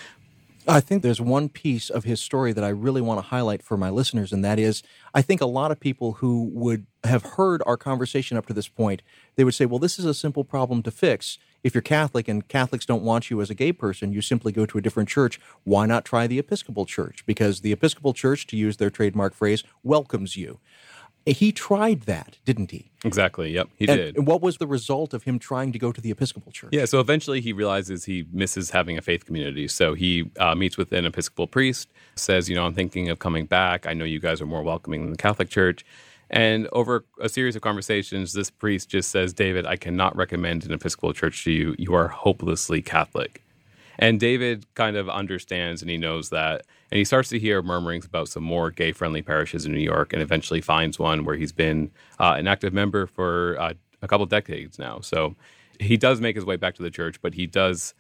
[0.68, 3.77] I think there's one piece of his story that I really want to highlight for
[3.77, 7.62] my listeners, and that is I think a lot of people who would have heard
[7.66, 9.03] our conversation up to this point,
[9.35, 11.38] they would say, well, this is a simple problem to fix.
[11.64, 14.64] If you're Catholic and Catholics don't want you as a gay person, you simply go
[14.66, 15.40] to a different church.
[15.64, 17.25] Why not try the Episcopal Church?
[17.27, 20.61] Because the Episcopal Church, to use their trademark phrase, welcomes you.
[21.25, 22.91] He tried that, didn't he?
[23.05, 23.53] Exactly.
[23.53, 24.01] Yep, he did.
[24.01, 24.27] and did.
[24.27, 26.71] What was the result of him trying to go to the Episcopal Church?
[26.73, 29.69] Yeah, so eventually he realizes he misses having a faith community.
[29.69, 33.47] So he uh, meets with an Episcopal priest, says, You know, I'm thinking of coming
[33.47, 33.87] back.
[33.87, 35.85] I know you guys are more welcoming than the Catholic Church.
[36.31, 40.73] And over a series of conversations, this priest just says, David, I cannot recommend an
[40.73, 41.77] Episcopal church to you.
[41.79, 43.45] You are hopelessly Catholic.
[43.99, 46.63] And David kind of understands and he knows that.
[46.92, 50.12] And he starts to hear murmurings about some more gay friendly parishes in New York
[50.12, 54.26] and eventually finds one where he's been uh, an active member for uh, a couple
[54.26, 55.00] decades now.
[55.00, 55.35] So
[55.81, 57.94] he does make his way back to the church, but he does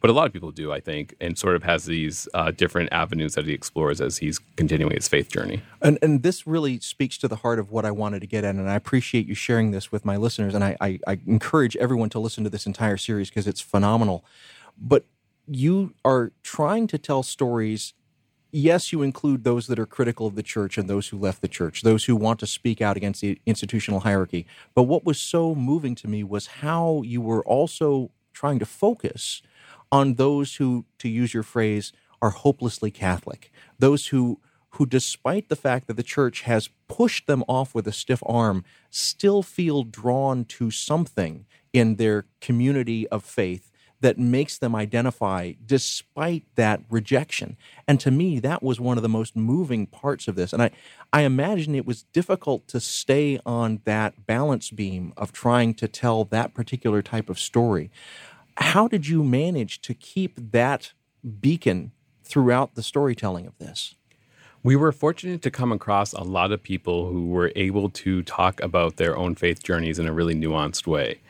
[0.00, 2.92] but a lot of people do, I think, and sort of has these uh, different
[2.92, 5.62] avenues that he explores as he's continuing his faith journey.
[5.80, 8.56] And, and this really speaks to the heart of what I wanted to get at,
[8.56, 12.10] and I appreciate you sharing this with my listeners, and I, I, I encourage everyone
[12.10, 14.24] to listen to this entire series because it's phenomenal.
[14.76, 15.04] But
[15.46, 17.94] you are trying to tell stories.
[18.52, 21.48] Yes, you include those that are critical of the church and those who left the
[21.48, 24.46] church, those who want to speak out against the institutional hierarchy.
[24.74, 29.42] But what was so moving to me was how you were also trying to focus
[29.92, 34.40] on those who, to use your phrase, are hopelessly Catholic, those who
[34.74, 38.64] who, despite the fact that the church has pushed them off with a stiff arm,
[38.88, 43.69] still feel drawn to something in their community of faith
[44.00, 47.56] that makes them identify despite that rejection.
[47.86, 50.52] And to me, that was one of the most moving parts of this.
[50.52, 50.70] And I,
[51.12, 56.24] I imagine it was difficult to stay on that balance beam of trying to tell
[56.24, 57.90] that particular type of story.
[58.56, 60.92] How did you manage to keep that
[61.40, 63.94] beacon throughout the storytelling of this?
[64.62, 68.62] We were fortunate to come across a lot of people who were able to talk
[68.62, 71.20] about their own faith journeys in a really nuanced way.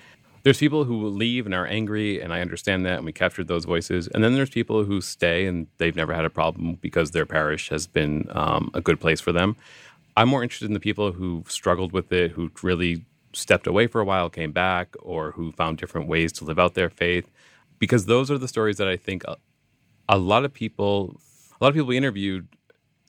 [0.42, 3.66] There's people who leave and are angry, and I understand that, and we captured those
[3.66, 4.08] voices.
[4.08, 7.68] And then there's people who stay and they've never had a problem because their parish
[7.68, 9.56] has been um, a good place for them.
[10.16, 14.00] I'm more interested in the people who struggled with it, who really stepped away for
[14.00, 17.30] a while, came back, or who found different ways to live out their faith.
[17.78, 19.36] Because those are the stories that I think a,
[20.08, 21.20] a lot of people,
[21.60, 22.48] a lot of people we interviewed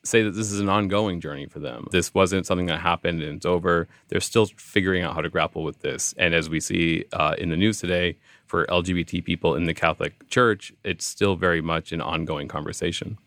[0.03, 1.87] say that this is an ongoing journey for them.
[1.91, 3.87] This wasn't something that happened and it's over.
[4.07, 6.13] They're still figuring out how to grapple with this.
[6.17, 8.17] And as we see uh, in the news today,
[8.51, 13.17] for LGBT people in the Catholic Church, it's still very much an ongoing conversation.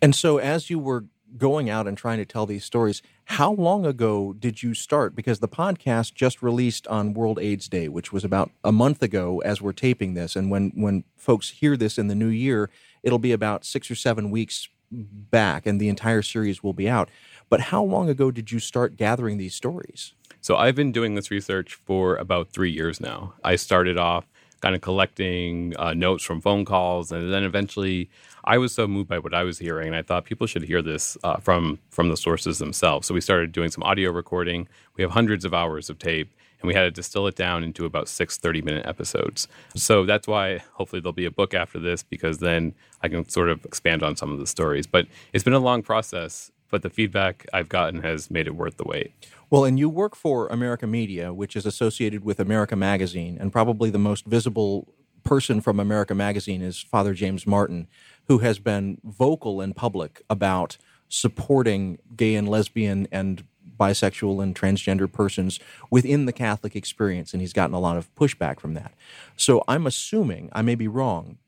[0.00, 3.84] And so, as you were going out and trying to tell these stories, How long
[3.84, 5.16] ago did you start?
[5.16, 9.40] Because the podcast just released on World AIDS Day, which was about a month ago
[9.44, 10.36] as we're taping this.
[10.36, 12.70] And when, when folks hear this in the new year,
[13.02, 17.10] it'll be about six or seven weeks back and the entire series will be out.
[17.48, 20.14] But how long ago did you start gathering these stories?
[20.40, 23.34] So I've been doing this research for about three years now.
[23.42, 24.26] I started off
[24.60, 28.08] kind of collecting uh, notes from phone calls, and then eventually
[28.44, 30.80] I was so moved by what I was hearing, and I thought people should hear
[30.80, 33.06] this uh, from from the sources themselves.
[33.06, 34.66] So we started doing some audio recording.
[34.96, 36.32] We have hundreds of hours of tape,
[36.64, 39.48] and we had to distill it down into about six 30 minute episodes.
[39.76, 43.50] So that's why hopefully there'll be a book after this because then I can sort
[43.50, 44.86] of expand on some of the stories.
[44.86, 48.78] But it's been a long process, but the feedback I've gotten has made it worth
[48.78, 49.12] the wait.
[49.50, 53.90] Well, and you work for America Media, which is associated with America Magazine, and probably
[53.90, 57.88] the most visible person from America Magazine is Father James Martin,
[58.26, 60.78] who has been vocal in public about
[61.10, 63.44] supporting gay and lesbian and
[63.78, 65.60] bisexual and transgender persons
[65.90, 68.94] within the Catholic experience, and he's gotten a lot of pushback from that.
[69.36, 71.38] So I'm assuming, I may be wrong,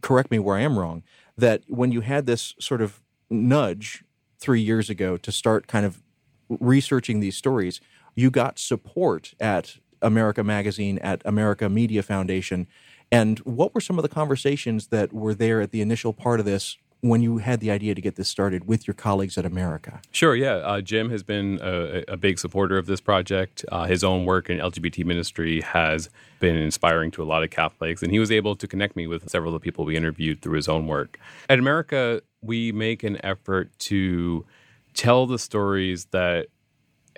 [0.00, 1.02] correct me where I am wrong,
[1.36, 4.04] that when you had this sort of nudge
[4.38, 6.02] three years ago to start kind of
[6.48, 7.80] researching these stories,
[8.14, 12.66] you got support at America Magazine, at America Media Foundation.
[13.10, 16.46] And what were some of the conversations that were there at the initial part of
[16.46, 20.00] this when you had the idea to get this started with your colleagues at America?
[20.10, 20.54] Sure, yeah.
[20.54, 23.62] Uh, Jim has been a, a, big supporter of this project.
[23.70, 26.08] Uh, his own work in LGBT ministry has
[26.40, 29.28] been inspiring to a lot of Catholics, and he was able to connect me with
[29.28, 31.18] several of the people we interviewed through his own work.
[31.50, 34.46] At America, we make an effort to
[34.94, 36.46] tell the stories that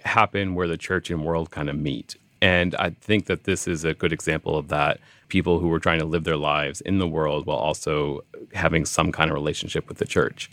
[0.05, 2.17] happen where the church and world kind of meet.
[2.41, 5.01] And I think that this is a good example of that.
[5.29, 8.21] People who were trying to live their lives in the world while also
[8.55, 10.51] having some kind of relationship with the church.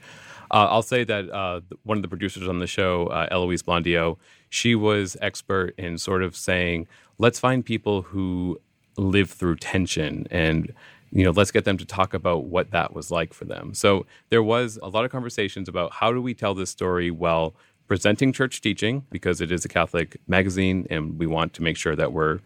[0.52, 4.18] Uh, I'll say that uh, one of the producers on the show, uh, Eloise Blondiau,
[4.50, 8.60] she was expert in sort of saying, let's find people who
[8.98, 10.72] live through tension and
[11.12, 14.06] you know let's get them to talk about what that was like for them so
[14.30, 17.56] there was a lot of conversations about how do we tell this story while
[17.94, 21.96] presenting church teaching because it is a Catholic magazine and we want to make sure
[21.96, 22.40] that we're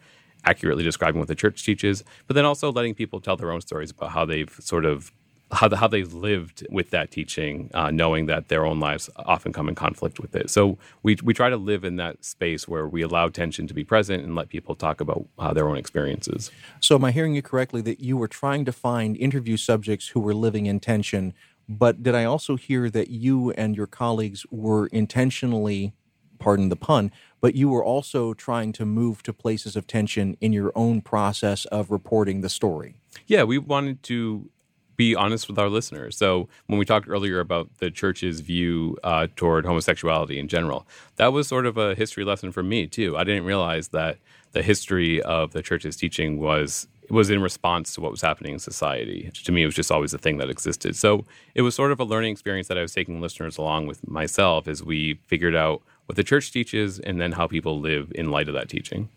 [0.44, 3.92] accurately describing what the church teaches, but then also letting people tell their own stories
[3.92, 5.14] about how they've sort of
[5.54, 9.54] how, the, how they've lived with that teaching, uh, knowing that their own lives often
[9.54, 10.50] come in conflict with it.
[10.50, 13.86] So we, we try to live in that space where we allow tension to be
[13.86, 16.52] present and let people talk about uh, their own experiences.
[16.82, 20.20] So am I hearing you correctly that you were trying to find interview subjects who
[20.20, 21.34] were living in tension
[21.68, 25.94] but did I also hear that you and your colleagues were intentionally,
[26.40, 30.54] pardon the pun, but you were also trying to move to places of tension in
[30.54, 32.96] your own process of reporting the story?
[33.26, 34.50] Yeah, we wanted to
[34.96, 36.18] be honest with our listeners.
[36.18, 41.32] So when we talked earlier about the church's view uh, toward homosexuality in general, that
[41.32, 43.16] was sort of a history lesson for me too.
[43.16, 44.18] I didn't realize that
[44.54, 48.60] the history of the church's teaching was was in response to what was happening in
[48.60, 49.30] society.
[49.44, 50.96] To me, it was just always a thing that existed.
[50.96, 54.08] So it was sort of a learning experience that I was taking listeners along with
[54.08, 58.32] myself as we figured out what the church teaches and then how people live in
[58.32, 59.10] light of that teaching.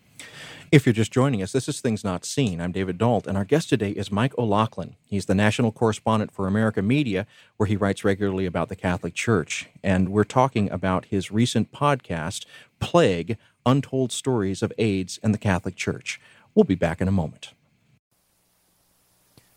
[0.73, 2.61] If you're just joining us, this is Things Not Seen.
[2.61, 4.95] I'm David Dault, and our guest today is Mike O'Loughlin.
[5.05, 7.27] He's the national correspondent for America Media,
[7.57, 9.69] where he writes regularly about the Catholic Church.
[9.83, 12.45] And we're talking about his recent podcast,
[12.79, 16.21] Plague Untold Stories of AIDS and the Catholic Church.
[16.55, 17.53] We'll be back in a moment.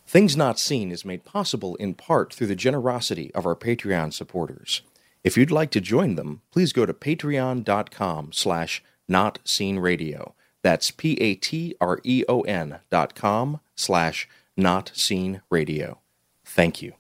[0.06, 4.82] Things Not Seen is made possible in part through the generosity of our Patreon supporters.
[5.24, 10.34] If you'd like to join them, please go to patreon.com slash notseenradio.
[10.62, 15.98] That's P-A-T-R-E-O-N dot com slash notseenradio.
[16.46, 16.94] Thank you.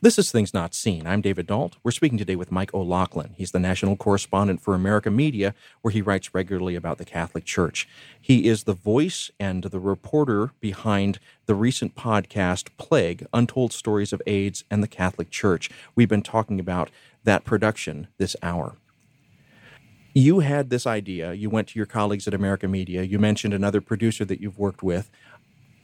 [0.00, 1.08] This is Things Not Seen.
[1.08, 1.74] I'm David Dault.
[1.82, 3.34] We're speaking today with Mike O'Loughlin.
[3.36, 7.88] He's the national correspondent for America Media, where he writes regularly about the Catholic Church.
[8.20, 14.22] He is the voice and the reporter behind the recent podcast, Plague Untold Stories of
[14.24, 15.68] AIDS and the Catholic Church.
[15.96, 16.90] We've been talking about
[17.24, 18.76] that production this hour.
[20.14, 21.32] You had this idea.
[21.32, 23.02] You went to your colleagues at America Media.
[23.02, 25.10] You mentioned another producer that you've worked with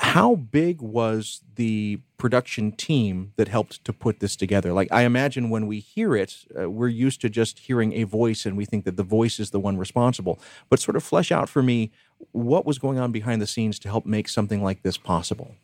[0.04, 4.72] how big was the production team that helped to put this together?
[4.72, 8.44] Like, I imagine when we hear it, uh, we're used to just hearing a voice
[8.44, 10.38] and we think that the voice is the one responsible.
[10.68, 11.90] But sort of flesh out for me
[12.32, 15.54] what was going on behind the scenes to help make something like this possible.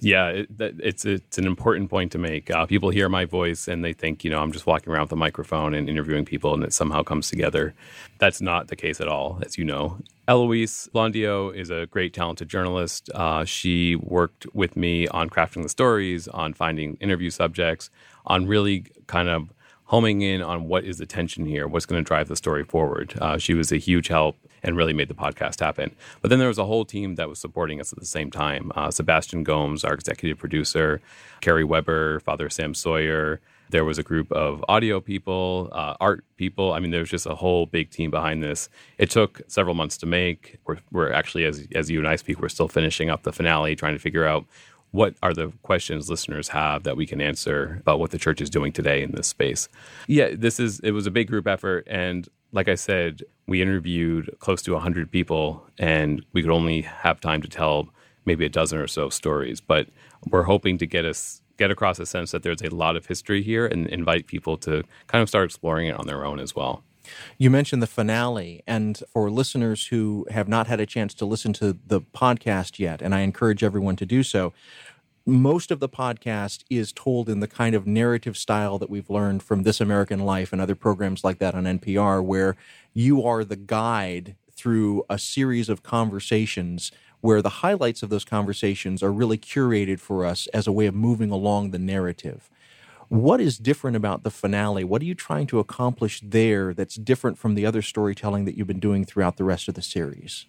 [0.00, 2.50] Yeah, it, it's it's an important point to make.
[2.50, 5.12] Uh, people hear my voice and they think, you know, I'm just walking around with
[5.12, 7.74] a microphone and interviewing people, and it somehow comes together.
[8.18, 9.98] That's not the case at all, as you know.
[10.28, 13.08] Eloise Blondiau is a great, talented journalist.
[13.14, 17.90] Uh, she worked with me on crafting the stories, on finding interview subjects,
[18.26, 19.48] on really kind of
[19.90, 23.12] homing in on what is the tension here, what's going to drive the story forward.
[23.20, 25.90] Uh, she was a huge help and really made the podcast happen.
[26.20, 28.70] But then there was a whole team that was supporting us at the same time.
[28.76, 31.00] Uh, Sebastian Gomes, our executive producer,
[31.40, 33.40] Kerry Weber, Father Sam Sawyer.
[33.70, 36.72] There was a group of audio people, uh, art people.
[36.72, 38.68] I mean, there was just a whole big team behind this.
[38.96, 40.58] It took several months to make.
[40.66, 43.74] We're, we're actually, as, as you and I speak, we're still finishing up the finale,
[43.74, 44.46] trying to figure out
[44.92, 48.50] what are the questions listeners have that we can answer about what the church is
[48.50, 49.68] doing today in this space.
[50.06, 54.34] Yeah, this is it was a big group effort and like I said, we interviewed
[54.40, 57.88] close to 100 people and we could only have time to tell
[58.24, 59.88] maybe a dozen or so stories, but
[60.28, 63.42] we're hoping to get us get across a sense that there's a lot of history
[63.42, 66.82] here and invite people to kind of start exploring it on their own as well.
[67.38, 71.52] You mentioned the finale, and for listeners who have not had a chance to listen
[71.54, 74.52] to the podcast yet, and I encourage everyone to do so,
[75.26, 79.42] most of the podcast is told in the kind of narrative style that we've learned
[79.42, 82.56] from This American Life and other programs like that on NPR, where
[82.94, 86.90] you are the guide through a series of conversations
[87.20, 90.94] where the highlights of those conversations are really curated for us as a way of
[90.94, 92.50] moving along the narrative.
[93.10, 94.84] What is different about the finale?
[94.84, 98.68] What are you trying to accomplish there that's different from the other storytelling that you've
[98.68, 100.46] been doing throughout the rest of the series?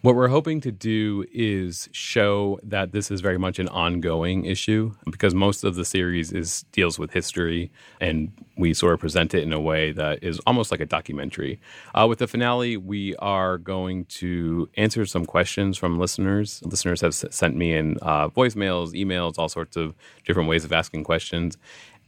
[0.00, 4.94] What we're hoping to do is show that this is very much an ongoing issue
[5.10, 9.42] because most of the series is deals with history and we sort of present it
[9.42, 11.60] in a way that is almost like a documentary.
[11.94, 16.62] Uh, with the finale, we are going to answer some questions from listeners.
[16.64, 19.94] Listeners have s- sent me in uh, voicemails, emails, all sorts of
[20.24, 21.58] different ways of asking questions.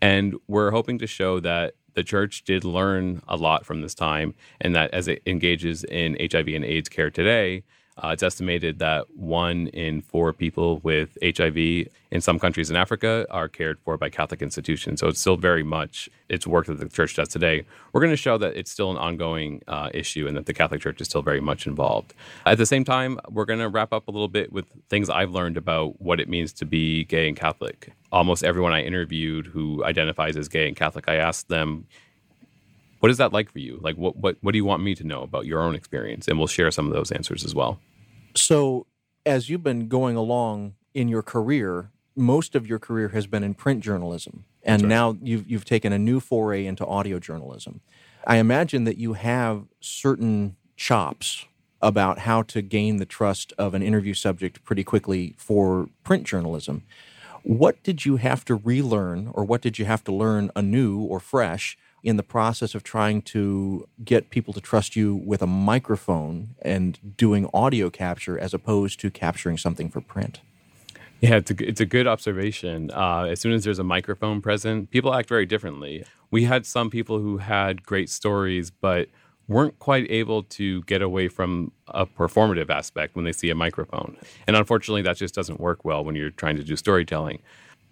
[0.01, 4.35] And we're hoping to show that the church did learn a lot from this time
[4.61, 7.65] and that as it engages in HIV and AIDS care today,
[8.03, 13.27] uh, it's estimated that one in four people with HIV in some countries in Africa
[13.31, 15.01] are cared for by Catholic institutions.
[15.01, 17.67] So it's still very much it's work that the church does today.
[17.93, 20.81] We're going to show that it's still an ongoing uh, issue and that the Catholic
[20.81, 22.15] Church is still very much involved.
[22.47, 25.33] At the same time, we're going to wrap up a little bit with things I've
[25.33, 27.93] learned about what it means to be gay and Catholic.
[28.13, 31.87] Almost everyone I interviewed who identifies as gay and Catholic, I asked them,
[33.01, 33.79] what is that like for you?
[33.83, 36.29] Like, what, what, what do you want me to know about your own experience?
[36.29, 37.81] And we'll share some of those answers as well.
[38.37, 38.87] So,
[39.27, 43.55] as you've been going along in your career, most of your career has been in
[43.55, 44.89] print journalism, and right.
[44.89, 47.81] now you've you've taken a new foray into audio journalism.
[48.27, 51.47] I imagine that you have certain chops
[51.83, 56.83] about how to gain the trust of an interview subject pretty quickly for print journalism.
[57.43, 61.21] What did you have to relearn, or what did you have to learn anew or
[61.21, 66.55] fresh in the process of trying to get people to trust you with a microphone
[66.63, 70.41] and doing audio capture as opposed to capturing something for print?
[71.21, 72.91] Yeah, it's a, it's a good observation.
[72.91, 76.05] Uh, as soon as there's a microphone present, people act very differently.
[76.31, 79.09] We had some people who had great stories, but
[79.51, 84.17] weren't quite able to get away from a performative aspect when they see a microphone.
[84.47, 87.43] And unfortunately, that just doesn't work well when you're trying to do storytelling.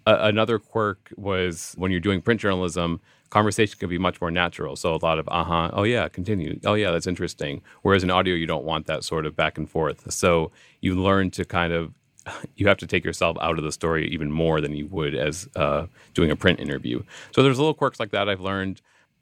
[0.07, 4.77] Another quirk was when you're doing print journalism, conversation can be much more natural.
[4.77, 7.61] So a lot of uh huh, oh yeah, continue, oh yeah, that's interesting.
[7.81, 10.11] Whereas in audio, you don't want that sort of back and forth.
[10.11, 10.51] So
[10.81, 11.93] you learn to kind of
[12.55, 15.47] you have to take yourself out of the story even more than you would as
[15.57, 17.03] uh, doing a print interview.
[17.31, 18.81] So there's little quirks like that I've learned.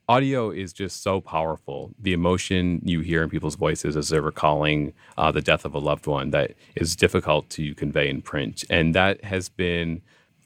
[0.09, 1.93] Audio is just so powerful.
[1.99, 5.79] The emotion you hear in people's voices as they're recalling uh, the death of a
[5.79, 10.01] loved one that is difficult to convey in print, and that has been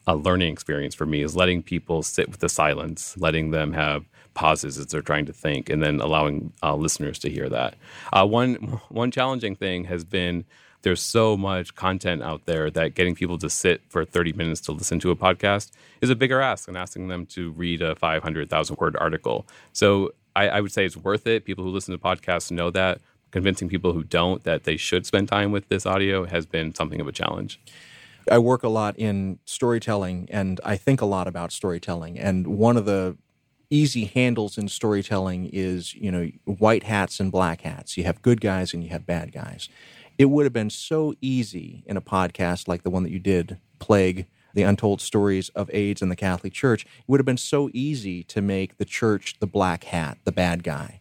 [0.08, 4.04] a learning experience for me is letting people sit with the silence, letting them have
[4.34, 7.76] pauses as they're trying to think, and then allowing uh, listeners to hear that.
[8.12, 8.54] Uh, one
[8.88, 10.44] one challenging thing has been
[10.82, 14.72] there's so much content out there that getting people to sit for 30 minutes to
[14.72, 15.70] listen to a podcast
[16.00, 19.46] is a bigger ask than asking them to read a 500,000 word article.
[19.72, 21.44] So I, I would say it's worth it.
[21.44, 23.00] People who listen to podcasts know that.
[23.30, 27.00] Convincing people who don't that they should spend time with this audio has been something
[27.00, 27.58] of a challenge.
[28.30, 32.18] I work a lot in storytelling and I think a lot about storytelling.
[32.18, 33.16] And one of the
[33.70, 37.96] easy handles in storytelling is, you know, white hats and black hats.
[37.96, 39.68] You have good guys and you have bad guys.
[40.18, 43.58] It would have been so easy in a podcast like the one that you did,
[43.78, 46.84] Plague, the untold stories of AIDS in the Catholic Church.
[46.84, 50.62] It would have been so easy to make the church the black hat, the bad
[50.62, 51.00] guy.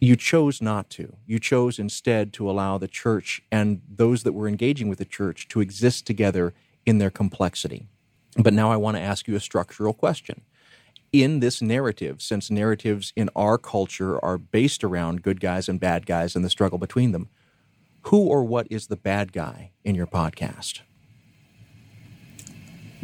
[0.00, 1.16] You chose not to.
[1.26, 5.46] You chose instead to allow the church and those that were engaging with the church
[5.48, 6.54] to exist together
[6.86, 7.86] in their complexity.
[8.36, 10.40] But now I want to ask you a structural question.
[11.12, 16.06] In this narrative, since narratives in our culture are based around good guys and bad
[16.06, 17.28] guys and the struggle between them,
[18.02, 20.80] who or what is the bad guy in your podcast?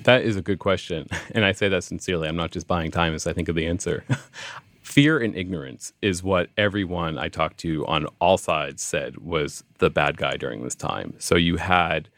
[0.04, 1.08] That is a good question.
[1.32, 2.28] And I say that sincerely.
[2.28, 4.04] I'm not just buying time as I think of the answer.
[4.80, 9.90] Fear and ignorance is what everyone I talked to on all sides said was the
[9.90, 11.14] bad guy during this time.
[11.18, 12.08] So you had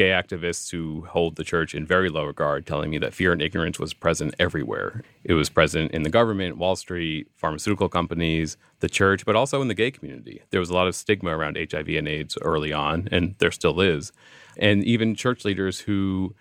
[0.00, 3.42] gay activists who hold the church in very low regard telling me that fear and
[3.42, 5.02] ignorance was present everywhere.
[5.24, 9.68] It was present in the government, Wall Street, pharmaceutical companies, the church, but also in
[9.68, 10.40] the gay community.
[10.48, 13.78] There was a lot of stigma around HIV and AIDS early on, and there still
[13.78, 14.10] is.
[14.56, 16.34] And even church leaders who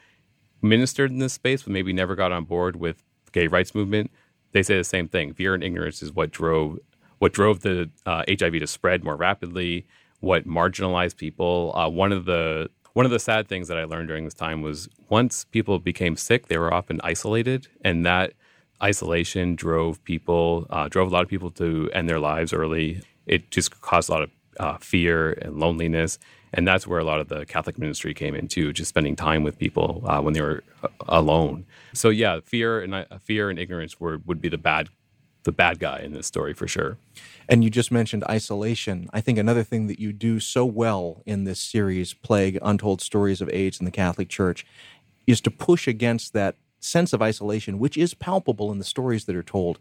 [0.61, 3.03] ministered in this space but maybe never got on board with
[3.33, 4.09] gay rights movement,
[4.53, 5.33] they say the same thing.
[5.33, 6.79] Fear and ignorance is what drove
[7.17, 9.85] what drove the uh, HIV to spread more rapidly,
[10.21, 11.73] what marginalized people.
[11.75, 12.69] Uh, one of the
[12.99, 16.17] one of the sad things that I learned during this time was once people became
[16.17, 18.33] sick, they were often isolated, and that
[18.83, 23.01] isolation drove people, uh, drove a lot of people to end their lives early.
[23.25, 26.19] It just caused a lot of uh, fear and loneliness,
[26.51, 29.57] and that's where a lot of the Catholic ministry came into, just spending time with
[29.57, 31.65] people uh, when they were uh, alone.
[31.93, 34.89] So yeah, fear and uh, fear and ignorance were would be the bad
[35.43, 36.97] the bad guy in this story for sure.
[37.47, 39.09] And you just mentioned isolation.
[39.13, 43.41] I think another thing that you do so well in this series, Plague Untold Stories
[43.41, 44.65] of AIDS in the Catholic Church,
[45.25, 49.35] is to push against that sense of isolation, which is palpable in the stories that
[49.35, 49.79] are told,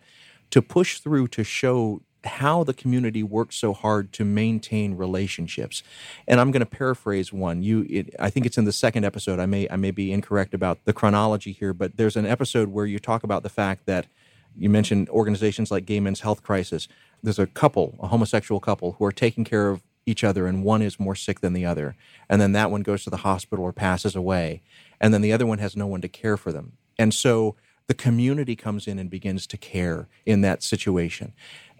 [0.50, 5.82] to push through to show how the community works so hard to maintain relationships.
[6.26, 7.62] And I'm going to paraphrase one.
[7.62, 9.38] You, it, I think it's in the second episode.
[9.38, 12.86] I may, I may be incorrect about the chronology here, but there's an episode where
[12.86, 14.06] you talk about the fact that
[14.58, 16.88] you mentioned organizations like Gay Men's Health Crisis.
[17.22, 20.82] There's a couple, a homosexual couple, who are taking care of each other, and one
[20.82, 21.94] is more sick than the other.
[22.28, 24.62] And then that one goes to the hospital or passes away.
[25.00, 26.72] And then the other one has no one to care for them.
[26.98, 27.56] And so
[27.86, 31.32] the community comes in and begins to care in that situation.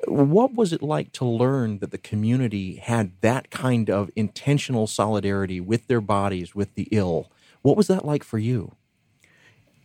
[0.07, 5.61] What was it like to learn that the community had that kind of intentional solidarity
[5.61, 7.31] with their bodies, with the ill?
[7.63, 8.73] What was that like for you?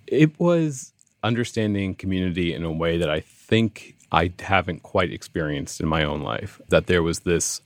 [0.05, 0.92] It was
[1.23, 6.21] understanding community in a way that I think I haven't quite experienced in my own
[6.21, 6.61] life.
[6.69, 7.61] That there was this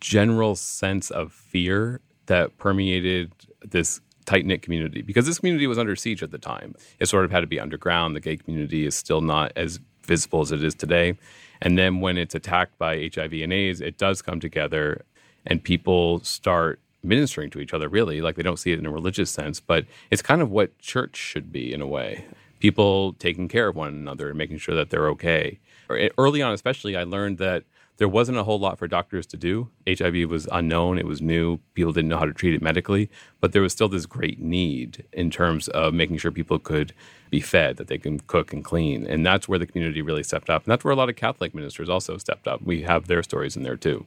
[0.00, 3.32] general sense of fear that permeated
[3.62, 6.74] this tight knit community because this community was under siege at the time.
[6.98, 8.16] It sort of had to be underground.
[8.16, 11.16] The gay community is still not as visible as it is today.
[11.60, 15.04] And then when it's attacked by HIV and AIDS, it does come together
[15.46, 18.20] and people start ministering to each other, really.
[18.20, 21.16] Like they don't see it in a religious sense, but it's kind of what church
[21.16, 22.24] should be in a way.
[22.64, 25.58] People taking care of one another and making sure that they're okay.
[25.90, 27.64] Eh, early on, especially, I learned that
[27.98, 29.68] there wasn't a whole lot for doctors to do.
[29.86, 33.10] HIV was unknown, it was new, people didn't know how to treat it medically,
[33.42, 36.94] but there was still this great need in terms of making sure people could
[37.28, 39.06] be fed, that they can cook and clean.
[39.06, 40.64] And that's where the community really stepped up.
[40.64, 42.62] And that's where a lot of Catholic ministers also stepped up.
[42.62, 44.06] We have their stories in there too.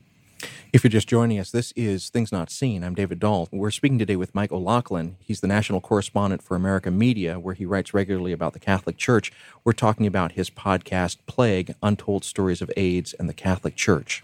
[0.74, 2.84] If you're just joining us, this is Things Not Seen.
[2.84, 3.50] I'm David Dault.
[3.52, 5.18] We're speaking today with Mike O'Loughlin.
[5.20, 9.32] He's the national correspondent for America Media, where he writes regularly about the Catholic Church.
[9.64, 14.24] We're talking about his podcast, Plague Untold Stories of AIDS and the Catholic Church.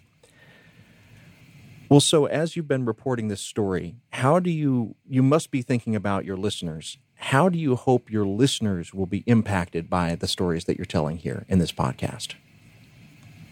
[1.90, 5.96] Well, so as you've been reporting this story, how do you, you must be thinking
[5.96, 6.98] about your listeners.
[7.16, 11.18] How do you hope your listeners will be impacted by the stories that you're telling
[11.18, 12.36] here in this podcast?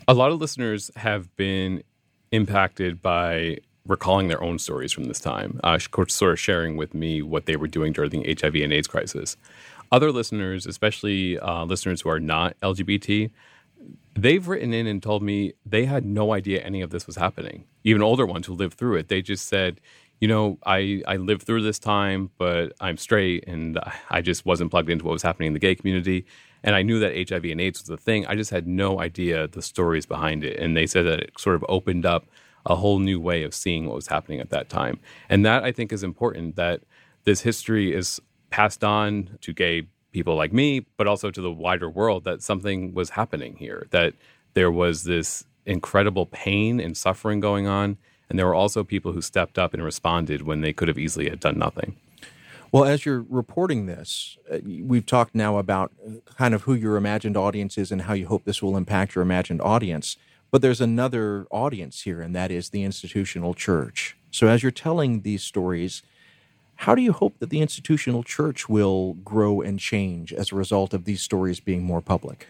[0.08, 1.84] A lot of listeners have been
[2.32, 7.22] impacted by recalling their own stories from this time, uh, sort of sharing with me
[7.22, 9.38] what they were doing during the HIV and AIDS crisis.
[9.92, 13.30] Other listeners, especially uh, listeners who are not LGBT,
[14.14, 17.66] they've written in and told me they had no idea any of this was happening.
[17.84, 19.82] Even older ones who lived through it, they just said,
[20.22, 24.70] you know, I, I lived through this time, but I'm straight and I just wasn't
[24.70, 26.26] plugged into what was happening in the gay community.
[26.64, 28.28] And I knew that HIV and AIDS was a thing.
[28.28, 30.60] I just had no idea the stories behind it.
[30.60, 32.28] And they said that it sort of opened up
[32.68, 35.00] a whole new way of seeing what was happening at that time.
[35.28, 36.82] And that I think is important that
[37.24, 41.90] this history is passed on to gay people like me, but also to the wider
[41.90, 44.14] world that something was happening here, that
[44.54, 47.98] there was this incredible pain and suffering going on.
[48.32, 51.30] And there were also people who stepped up and responded when they could have easily
[51.30, 51.98] had done nothing.
[52.72, 56.96] Well, as you're reporting this, uh, we've talked now about uh, kind of who your
[56.96, 60.16] imagined audience is and how you hope this will impact your imagined audience.
[60.50, 64.16] But there's another audience here, and that is the institutional church.
[64.32, 66.02] So, as you're telling these stories,
[66.76, 70.94] how do you hope that the institutional church will grow and change as a result
[70.94, 72.48] of these stories being more public?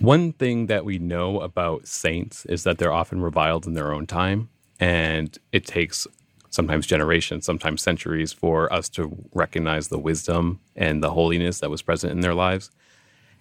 [0.00, 4.06] One thing that we know about saints is that they're often reviled in their own
[4.06, 4.48] time,
[4.78, 6.06] and it takes
[6.48, 11.82] sometimes generations, sometimes centuries, for us to recognize the wisdom and the holiness that was
[11.82, 12.70] present in their lives.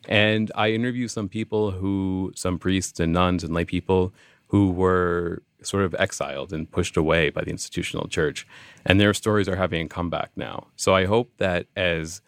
[0.10, 4.14] And I interviewed some people who, some priests and nuns and lay people
[4.48, 8.46] who were sort of exiled and pushed away by the institutional church.
[8.86, 10.68] And their stories are having a comeback now.
[10.76, 12.22] So I hope that as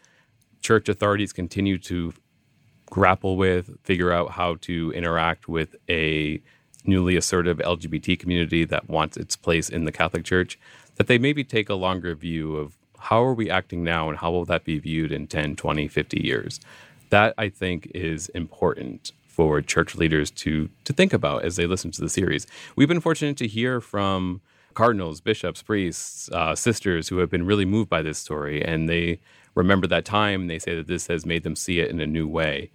[0.62, 2.14] church authorities continue to
[2.92, 6.38] grapple with, figure out how to interact with a
[6.84, 10.58] newly assertive LGBT community that wants its place in the Catholic Church,
[10.96, 14.30] that they maybe take a longer view of how are we acting now and how
[14.30, 16.60] will that be viewed in 10, 20, 50 years.
[17.08, 21.92] That I think is important for church leaders to to think about as they listen
[21.92, 22.46] to the series.
[22.76, 24.42] We've been fortunate to hear from
[24.74, 29.20] cardinals, bishops, priests, uh, sisters who have been really moved by this story, and they
[29.54, 30.46] remember that time.
[30.46, 32.70] They say that this has made them see it in a new way.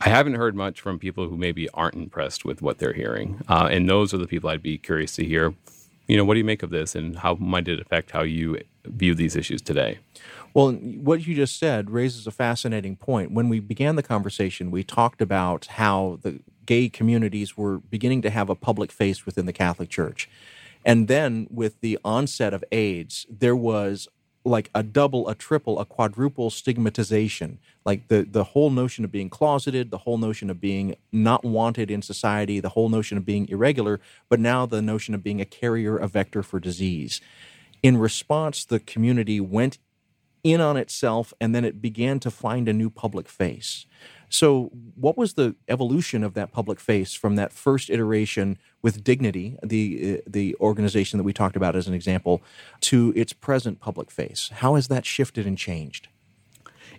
[0.00, 3.68] I haven't heard much from people who maybe aren't impressed with what they're hearing, uh,
[3.70, 5.54] and those are the people I'd be curious to hear.
[6.08, 8.58] You know, what do you make of this, and how might it affect how you
[8.84, 9.98] view these issues today?
[10.54, 13.30] Well, what you just said raises a fascinating point.
[13.30, 18.30] When we began the conversation, we talked about how the gay communities were beginning to
[18.30, 20.28] have a public face within the Catholic Church.
[20.84, 24.08] And then with the onset of AIDS, there was
[24.44, 27.58] like a double, a triple, a quadruple stigmatization.
[27.84, 31.90] Like the, the whole notion of being closeted, the whole notion of being not wanted
[31.90, 35.44] in society, the whole notion of being irregular, but now the notion of being a
[35.44, 37.20] carrier, a vector for disease.
[37.82, 39.78] In response, the community went
[40.42, 43.84] in on itself and then it began to find a new public face.
[44.30, 49.58] So, what was the evolution of that public face from that first iteration with Dignity,
[49.62, 52.40] the uh, the organization that we talked about as an example,
[52.82, 54.48] to its present public face?
[54.54, 56.06] How has that shifted and changed?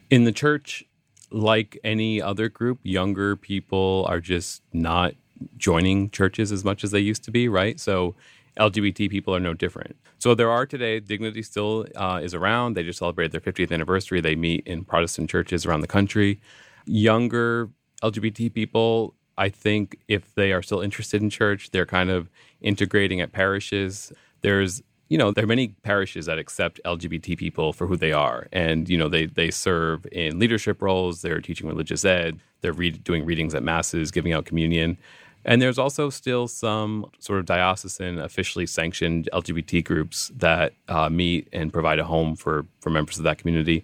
[0.10, 0.84] In the church,
[1.32, 5.14] like any other group, younger people are just not
[5.58, 7.80] joining churches as much as they used to be, right?
[7.80, 8.14] So
[8.60, 9.96] LGBT people are no different.
[10.20, 12.76] So there are today, Dignity still uh, is around.
[12.76, 14.20] They just celebrated their 50th anniversary.
[14.20, 16.42] They meet in Protestant churches around the country.
[16.86, 17.70] Younger
[18.04, 22.30] LGBT people, I think if they are still interested in church, they're kind of
[22.62, 24.12] integrating at parishes.
[24.42, 28.48] There's you know, there are many parishes that accept LGBT people for who they are.
[28.54, 33.04] And, you know, they, they serve in leadership roles, they're teaching religious ed, they're read,
[33.04, 34.98] doing readings at masses, giving out communion.
[35.44, 41.50] And there's also still some sort of diocesan, officially sanctioned LGBT groups that uh, meet
[41.52, 43.84] and provide a home for, for members of that community.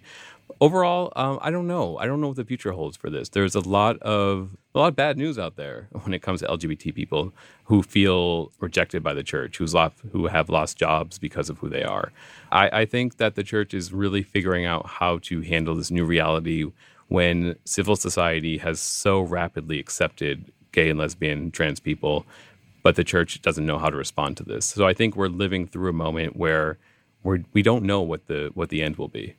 [0.60, 1.98] Overall, um, I don't know.
[1.98, 3.28] I don't know what the future holds for this.
[3.28, 6.46] There's a lot of a lot of bad news out there when it comes to
[6.46, 7.32] LGBT people
[7.64, 11.68] who feel rejected by the church, who's lost, who have lost jobs because of who
[11.68, 12.12] they are.
[12.50, 16.04] I, I think that the church is really figuring out how to handle this new
[16.04, 16.66] reality
[17.08, 22.26] when civil society has so rapidly accepted gay and lesbian, trans people,
[22.82, 24.66] but the church doesn't know how to respond to this.
[24.66, 26.78] So I think we're living through a moment where
[27.22, 29.36] we're, we don't know what the what the end will be.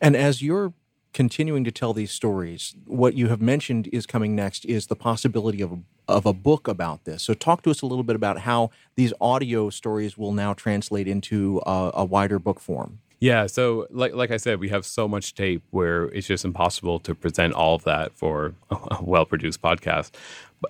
[0.00, 0.72] And as you're
[1.12, 5.60] continuing to tell these stories, what you have mentioned is coming next is the possibility
[5.60, 7.22] of a, of a book about this.
[7.22, 11.08] So talk to us a little bit about how these audio stories will now translate
[11.08, 13.00] into a, a wider book form.
[13.20, 17.00] Yeah, so like like I said, we have so much tape where it's just impossible
[17.00, 20.12] to present all of that for a well produced podcast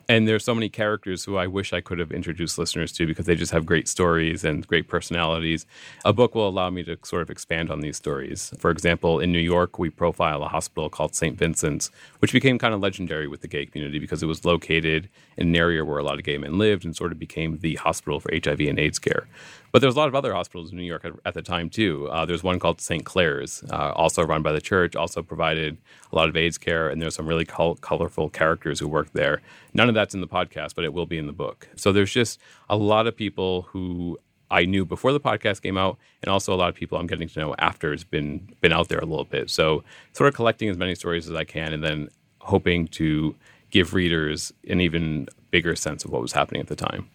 [0.09, 3.27] and there's so many characters who I wish I could have introduced listeners to because
[3.27, 5.67] they just have great stories and great personalities.
[6.05, 8.53] A book will allow me to sort of expand on these stories.
[8.59, 11.39] For example, in New York, we profile a hospital called St.
[11.39, 15.49] Vincent's, which became kind of legendary with the gay community because it was located in
[15.49, 18.21] an area where a lot of gay men lived and sort of became the hospital
[18.21, 19.27] for HIV and AIDS care.
[19.71, 22.09] But there's a lot of other hospitals in New York at, the time too.
[22.09, 23.05] Uh, there's one called St.
[23.05, 25.77] Clare's, uh, also run by the church, also provided
[26.11, 29.43] a lot of AIDS care, and there's some really col- colorful characters who worked there.
[29.79, 31.69] None of that's in the podcast, but it will be in the book.
[31.77, 34.19] So there's just a lot of people who
[34.51, 37.29] I knew before the podcast came out, and also a lot of people I'm getting
[37.29, 39.51] to know after it's been been out there a little bit.
[39.51, 42.09] So sort of collecting as many stories as I can, and then
[42.41, 43.37] hoping to
[43.71, 47.09] give readers an even bigger sense of what was happening at the time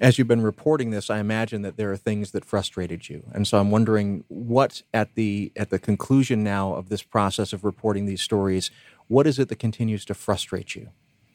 [0.00, 3.46] as you've been reporting this, I imagine that there are things that frustrated you, and
[3.46, 8.06] so I'm wondering what at the at the conclusion now of this process of reporting
[8.06, 8.72] these stories,
[9.06, 10.88] what is it that continues to frustrate you?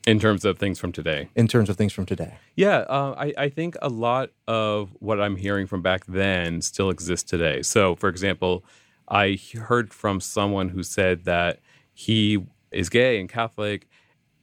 [0.08, 1.28] In terms of things from today.
[1.36, 2.36] In terms of things from today.
[2.56, 6.90] Yeah, uh, I, I think a lot of what I'm hearing from back then still
[6.90, 7.62] exists today.
[7.62, 8.64] So, for example,
[9.10, 11.60] I heard from someone who said that
[11.94, 13.88] he is gay and Catholic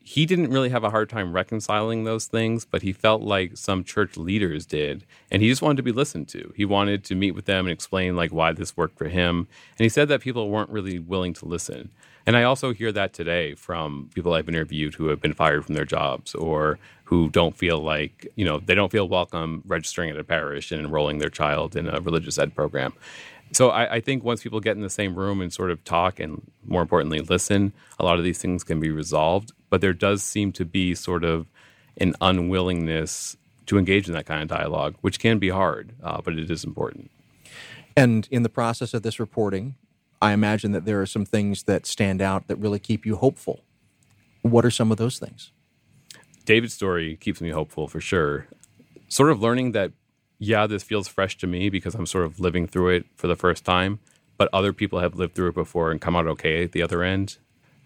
[0.07, 3.83] he didn't really have a hard time reconciling those things, but he felt like some
[3.83, 6.53] church leaders did, and he just wanted to be listened to.
[6.55, 9.49] He wanted to meet with them and explain like why this worked for him,
[9.79, 11.91] and he said that people weren't really willing to listen.
[12.27, 15.75] And I also hear that today from people I've interviewed who have been fired from
[15.75, 20.19] their jobs or who don't feel like, you know, they don't feel welcome registering at
[20.19, 22.93] a parish and enrolling their child in a religious ed program.
[23.53, 26.19] So I, I, think once people get in the same room and sort of talk
[26.19, 29.53] and more importantly listen, a lot of these things can be resolved.
[29.75, 31.49] But there does seem to be sort of
[31.97, 36.39] an unwillingness to engage in that kind of dialogue, which can be hard, uh, but
[36.39, 37.11] it is important.
[37.97, 39.75] And in the process of this reporting,
[40.23, 43.65] I imagine that there are some things that stand out that really keep you hopeful.
[44.43, 45.51] What are some of those things?
[46.45, 48.47] David's story keeps me hopeful for sure.
[49.09, 49.91] Sort of learning that,
[50.39, 53.35] yeah, this feels fresh to me because I'm sort of living through it for the
[53.35, 53.99] first time,
[54.39, 57.03] but other people have lived through it before and come out okay at the other
[57.03, 57.39] end.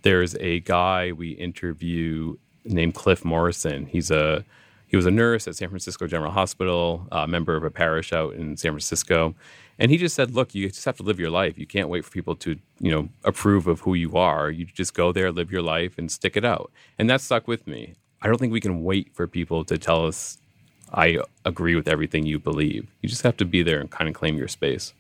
[0.03, 3.87] There's a guy we interview named Cliff Morrison.
[3.87, 4.45] He's a
[4.87, 8.35] he was a nurse at San Francisco General Hospital, a member of a parish out
[8.35, 9.35] in San Francisco,
[9.79, 11.59] and he just said, "Look, you just have to live your life.
[11.59, 14.51] You can't wait for people to, you know, approve of who you are.
[14.51, 17.67] You just go there, live your life, and stick it out." And that stuck with
[17.67, 17.95] me.
[18.23, 20.39] I don't think we can wait for people to tell us,
[20.93, 24.15] "I agree with everything you believe." You just have to be there and kind of
[24.15, 24.95] claim your space.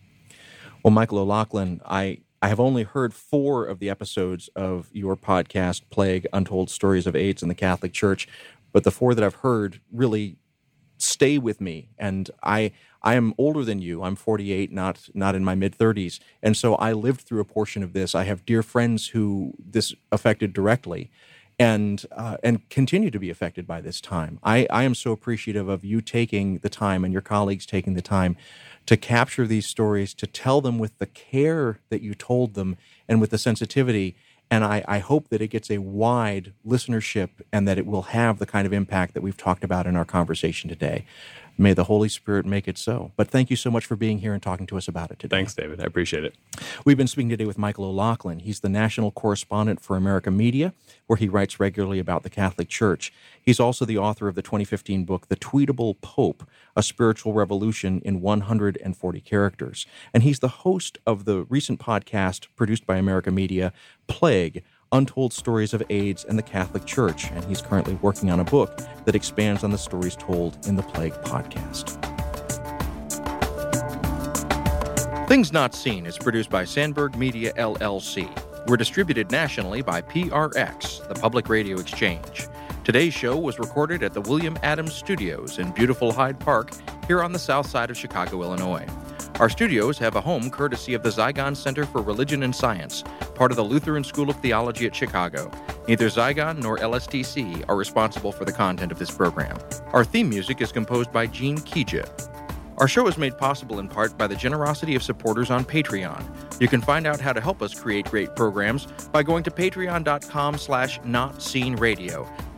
[0.82, 5.82] Well, Michael O'Loughlin, I I have only heard four of the episodes of your podcast,
[5.90, 8.28] Plague Untold Stories of AIDS in the Catholic Church,
[8.72, 10.36] but the four that I've heard really
[10.98, 11.88] stay with me.
[11.98, 12.72] And I
[13.02, 14.02] I am older than you.
[14.02, 17.82] I'm 48, not not in my mid 30s, and so I lived through a portion
[17.82, 18.14] of this.
[18.14, 21.10] I have dear friends who this affected directly.
[21.60, 24.38] And uh, and continue to be affected by this time.
[24.44, 28.02] I, I am so appreciative of you taking the time and your colleagues taking the
[28.02, 28.36] time
[28.88, 33.20] to capture these stories, to tell them with the care that you told them and
[33.20, 34.16] with the sensitivity.
[34.50, 38.38] And I, I, hope that it gets a wide listenership and that it will have
[38.38, 41.04] the kind of impact that we've talked about in our conversation today.
[41.60, 43.10] May the Holy Spirit make it so.
[43.16, 45.36] But thank you so much for being here and talking to us about it today.
[45.36, 45.80] Thanks, David.
[45.80, 46.36] I appreciate it.
[46.84, 48.38] We've been speaking today with Michael O'Loughlin.
[48.38, 50.72] He's the national correspondent for America Media,
[51.08, 53.12] where he writes regularly about the Catholic Church.
[53.42, 58.20] He's also the author of the 2015 book, The Tweetable Pope A Spiritual Revolution in
[58.20, 59.86] 140 Characters.
[60.14, 63.72] And he's the host of the recent podcast produced by America Media,
[64.06, 64.62] Plague
[64.92, 68.80] Untold Stories of AIDS and the Catholic Church, and he's currently working on a book
[69.04, 71.96] that expands on the stories told in the Plague podcast.
[75.28, 78.28] Things Not Seen is produced by Sandberg Media LLC.
[78.66, 82.48] We're distributed nationally by PRX, the Public Radio Exchange.
[82.82, 86.70] Today's show was recorded at the William Adams Studios in beautiful Hyde Park
[87.06, 88.86] here on the south side of Chicago, Illinois.
[89.40, 93.04] Our studios have a home courtesy of the Zygon Center for Religion and Science,
[93.36, 95.48] part of the Lutheran School of Theology at Chicago.
[95.86, 99.56] Neither Zygon nor LSTC are responsible for the content of this program.
[99.92, 102.08] Our theme music is composed by Gene Kija.
[102.78, 106.60] Our show is made possible in part by the generosity of supporters on Patreon.
[106.60, 110.58] You can find out how to help us create great programs by going to patreon.com
[110.58, 112.28] slash notseenradio.